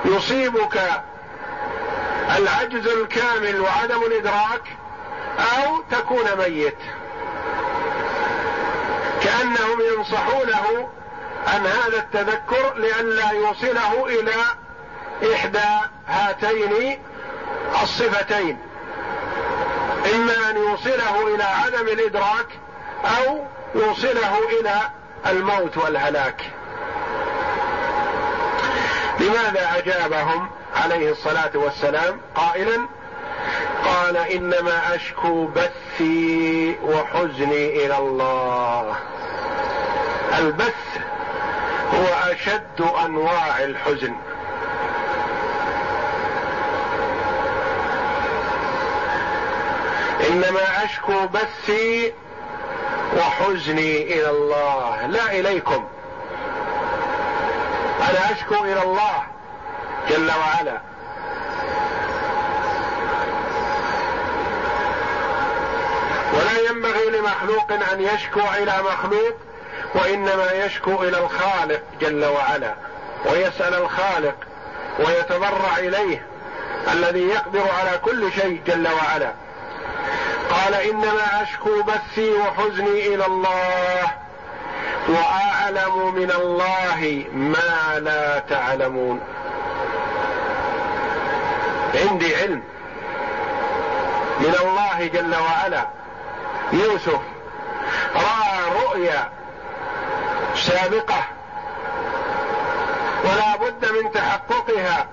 يصيبك 0.05 0.79
العجز 2.37 2.87
الكامل 2.87 3.61
وعدم 3.61 4.01
الإدراك 4.01 4.77
أو 5.39 5.81
تكون 5.91 6.25
ميت. 6.37 6.77
كأنهم 9.23 9.81
ينصحونه 9.93 10.89
عن 11.47 11.65
هذا 11.65 11.97
التذكر 11.97 12.73
لئلا 12.75 13.31
يوصله 13.31 14.05
إلى 14.05 14.35
إحدى 15.33 15.87
هاتين 16.07 16.99
الصفتين. 17.83 18.57
إما 20.15 20.49
أن 20.49 20.57
يوصله 20.57 21.35
إلى 21.35 21.43
عدم 21.43 21.87
الإدراك 21.87 22.47
أو 23.05 23.45
يوصله 23.75 24.37
إلى 24.59 24.81
الموت 25.27 25.77
والهلاك. 25.77 26.41
لماذا 29.19 29.77
أجابهم 29.77 30.49
عليه 30.75 31.11
الصلاة 31.11 31.51
والسلام 31.55 32.21
قائلا؟ 32.35 32.87
قال 33.85 34.17
إنما 34.17 34.95
أشكو 34.95 35.47
بثي 35.47 36.75
وحزني 36.83 37.85
إلى 37.85 37.97
الله. 37.97 38.95
البث 40.39 40.97
هو 41.93 42.31
أشد 42.31 42.81
أنواع 43.05 43.63
الحزن. 43.63 44.15
إنما 50.29 50.85
أشكو 50.85 51.27
بثي 51.27 52.13
وحزني 53.15 54.01
إلى 54.01 54.29
الله. 54.29 55.07
لا 55.07 55.31
إليكم. 55.31 55.87
أنا 58.09 58.31
أشكو 58.31 58.63
إلى 58.63 58.83
الله 58.83 59.23
جل 60.09 60.31
وعلا. 60.31 60.81
ولا 66.33 66.69
ينبغي 66.69 67.09
لمخلوق 67.09 67.71
أن 67.71 68.01
يشكو 68.01 68.41
إلى 68.57 68.73
مخلوق 68.91 69.33
وإنما 69.95 70.51
يشكو 70.51 71.03
إلى 71.03 71.17
الخالق 71.17 71.81
جل 72.01 72.25
وعلا. 72.25 72.73
ويسأل 73.25 73.73
الخالق 73.73 74.35
ويتضرع 74.99 75.77
إليه 75.77 76.25
الذي 76.93 77.27
يقدر 77.27 77.63
على 77.79 77.97
كل 77.97 78.31
شيء 78.31 78.61
جل 78.67 78.87
وعلا. 78.87 79.44
قال 80.55 80.73
إنما 80.73 81.41
أشكو 81.41 81.83
بثي 81.83 82.33
وحزني 82.33 83.15
إلى 83.15 83.25
الله 83.25 84.11
وأعلم 85.09 86.15
من 86.15 86.31
الله 86.31 87.25
ما 87.33 87.99
لا 87.99 88.39
تعلمون. 88.39 89.21
عندي 91.95 92.35
علم 92.35 92.63
من 94.39 94.55
الله 94.61 95.07
جل 95.07 95.35
وعلا. 95.35 95.87
يوسف 96.73 97.19
رأى 98.15 98.83
رؤيا 98.83 99.29
سابقة 100.55 101.23
ولا 103.23 103.55
بد 103.55 103.85
من 103.85 104.11
تحققها. 104.11 105.07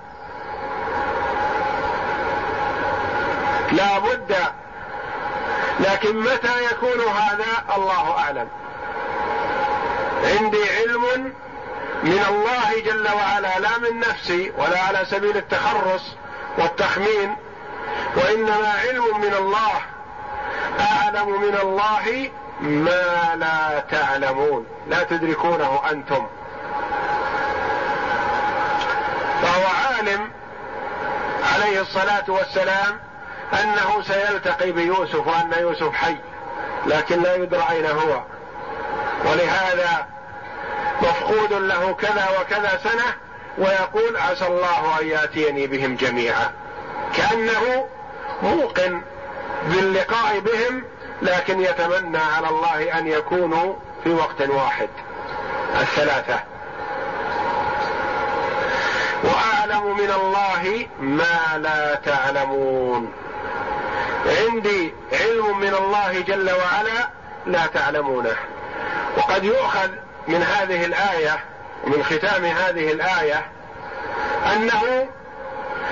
لا 3.71 3.99
بد 3.99 4.35
لكن 5.79 6.19
متى 6.19 6.65
يكون 6.71 6.99
هذا؟ 7.01 7.75
الله 7.75 8.17
أعلم. 8.19 8.47
عندي 10.23 10.63
علم 10.77 11.33
من 12.03 12.25
الله 12.29 12.81
جل 12.85 13.07
وعلا 13.13 13.59
لا 13.59 13.77
من 13.77 13.99
نفسي 13.99 14.51
ولا 14.57 14.79
على 14.79 15.05
سبيل 15.05 15.37
التخرص 15.37 16.01
والتخمين 16.57 17.35
وإنما 18.15 18.73
علم 18.87 19.21
من 19.21 19.33
الله. 19.33 19.81
أعلم 20.79 21.41
من 21.41 21.57
الله 21.61 22.29
ما 22.61 23.35
لا 23.35 23.79
تعلمون. 23.79 24.65
لا 24.87 25.03
تدركونه 25.03 25.81
أنتم. 25.91 26.27
فهو 29.41 29.63
عالم 29.85 30.31
عليه 31.53 31.81
الصلاة 31.81 32.23
والسلام 32.27 32.99
انه 33.53 34.01
سيلتقي 34.01 34.71
بيوسف 34.71 35.27
وأن 35.27 35.53
يوسف 35.59 35.93
حي 35.93 36.17
لكن 36.85 37.21
لا 37.21 37.35
يدرى 37.35 37.63
أين 37.71 37.85
هو. 37.85 38.21
ولهذا 39.25 40.07
مفقود 41.01 41.53
له 41.53 41.93
كذا 41.93 42.27
وكذا 42.39 42.79
سنة 42.83 43.13
ويقول 43.57 44.17
عسى 44.17 44.47
الله 44.47 44.99
أن 45.01 45.07
يأتيني 45.07 45.67
بهم 45.67 45.95
جميعا. 45.95 46.51
كأنه 47.17 47.87
موقن 48.43 49.01
باللقاء 49.63 50.39
بهم 50.39 50.83
لكن 51.21 51.61
يتمنى 51.61 52.17
على 52.17 52.49
الله 52.49 52.99
أن 52.99 53.07
يكونوا 53.07 53.73
في 54.03 54.09
وقت 54.09 54.41
واحد. 54.41 54.89
الثلاثة. 55.81 56.39
وأعلم 59.23 59.97
من 59.97 60.11
الله 60.11 60.87
ما 60.99 61.57
لا 61.57 61.95
تعلمون. 61.95 63.13
عندي 64.25 64.93
علم 65.13 65.59
من 65.59 65.73
الله 65.73 66.19
جل 66.19 66.51
وعلا 66.51 67.09
لا 67.45 67.65
تعلمونه. 67.65 68.35
وقد 69.17 69.43
يؤخذ 69.43 69.89
من 70.27 70.43
هذه 70.43 70.85
الآية 70.85 71.39
ومن 71.83 72.03
ختام 72.03 72.45
هذه 72.45 72.91
الآية 72.91 73.45
أنه 74.53 75.07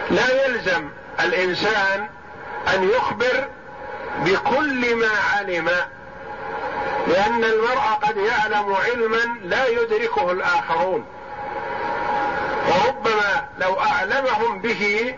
لا 0.10 0.46
يلزم 0.46 0.90
الإنسان 1.20 2.10
أن 2.74 2.90
يخبر 2.90 3.48
بكل 4.18 4.96
ما 4.96 5.10
علم 5.36 5.70
لأن 7.08 7.44
المرء 7.44 7.98
قد 8.02 8.18
يعلم 8.18 8.76
علما 8.76 9.36
لا 9.44 9.68
يدركه 9.68 10.32
الآخرون. 10.32 11.06
وربما 12.68 13.48
لو 13.60 13.80
أعلمهم 13.80 14.62
به 14.62 15.16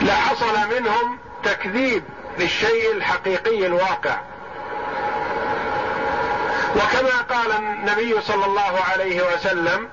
لحصل 0.00 0.54
منهم 0.76 1.18
تكذيب 1.44 2.04
للشيء 2.38 2.92
الحقيقي 2.92 3.66
الواقع. 3.66 4.16
وكما 6.76 7.20
قال 7.30 7.52
النبي 7.52 8.20
صلى 8.20 8.44
الله 8.44 8.80
عليه 8.92 9.34
وسلم 9.34 9.88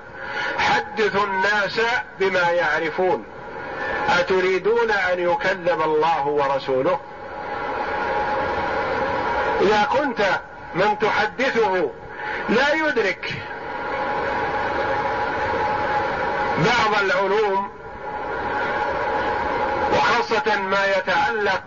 حدثوا 0.58 1.24
الناس 1.24 1.80
بما 2.20 2.50
يعرفون. 2.50 3.24
أتريدون 4.08 4.90
أن 4.90 5.18
يكذب 5.18 5.82
الله 5.82 6.26
ورسوله؟ 6.26 7.00
إذا 9.60 9.88
كنت 9.92 10.40
من 10.74 10.98
تحدثه 10.98 11.90
لا 12.48 12.74
يدرك 12.74 13.34
بعض 16.58 17.02
العلوم 17.04 17.73
ما 20.56 20.86
يتعلق 20.96 21.62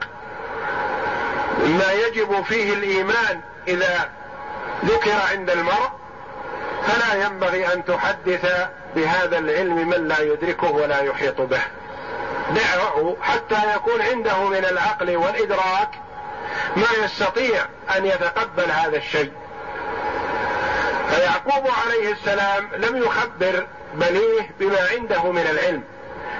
ما 1.65 1.91
يجب 1.91 2.43
فيه 2.43 2.74
الإيمان 2.74 3.41
إذا 3.68 4.09
ذكر 4.86 5.11
عند 5.32 5.49
المرء 5.49 5.89
فلا 6.88 7.26
ينبغي 7.26 7.74
أن 7.74 7.86
تحدث 7.86 8.68
بهذا 8.95 9.38
العلم 9.38 9.89
من 9.89 10.07
لا 10.07 10.20
يدركه 10.20 10.72
ولا 10.72 11.01
يحيط 11.01 11.41
به. 11.41 11.61
دعه 12.55 13.18
حتى 13.22 13.76
يكون 13.76 14.01
عنده 14.01 14.43
من 14.43 14.65
العقل 14.65 15.18
والإدراك 15.18 15.89
ما 16.76 17.05
يستطيع 17.05 17.65
أن 17.97 18.05
يتقبل 18.05 18.72
هذا 18.72 18.97
الشيء. 18.97 19.32
فيعقوب 21.09 21.68
عليه 21.86 22.11
السلام 22.11 22.70
لم 22.76 22.97
يخبر 22.97 23.68
بنيه 23.93 24.51
بما 24.59 24.88
عنده 24.91 25.32
من 25.32 25.47
العلم. 25.47 25.84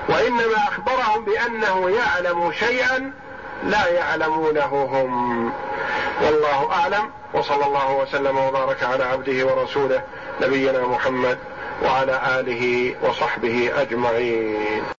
وإنما 0.10 0.58
أخبرهم 0.58 1.26
بأنه 1.26 1.90
يعلم 1.90 2.52
شيئا 2.52 3.12
لا 3.64 3.88
يعلمونه 3.88 4.90
هم. 4.92 5.52
والله 6.24 6.72
أعلم. 6.72 7.12
وصلى 7.34 7.66
الله 7.66 7.92
وسلم 7.92 8.38
وبارك 8.38 8.84
على 8.84 9.04
عبده 9.04 9.46
ورسوله 9.46 10.02
نبينا 10.42 10.88
محمد 10.88 11.38
وعلى 11.84 12.22
آله 12.40 12.96
وصحبه 13.04 13.72
أجمعين. 13.82 14.84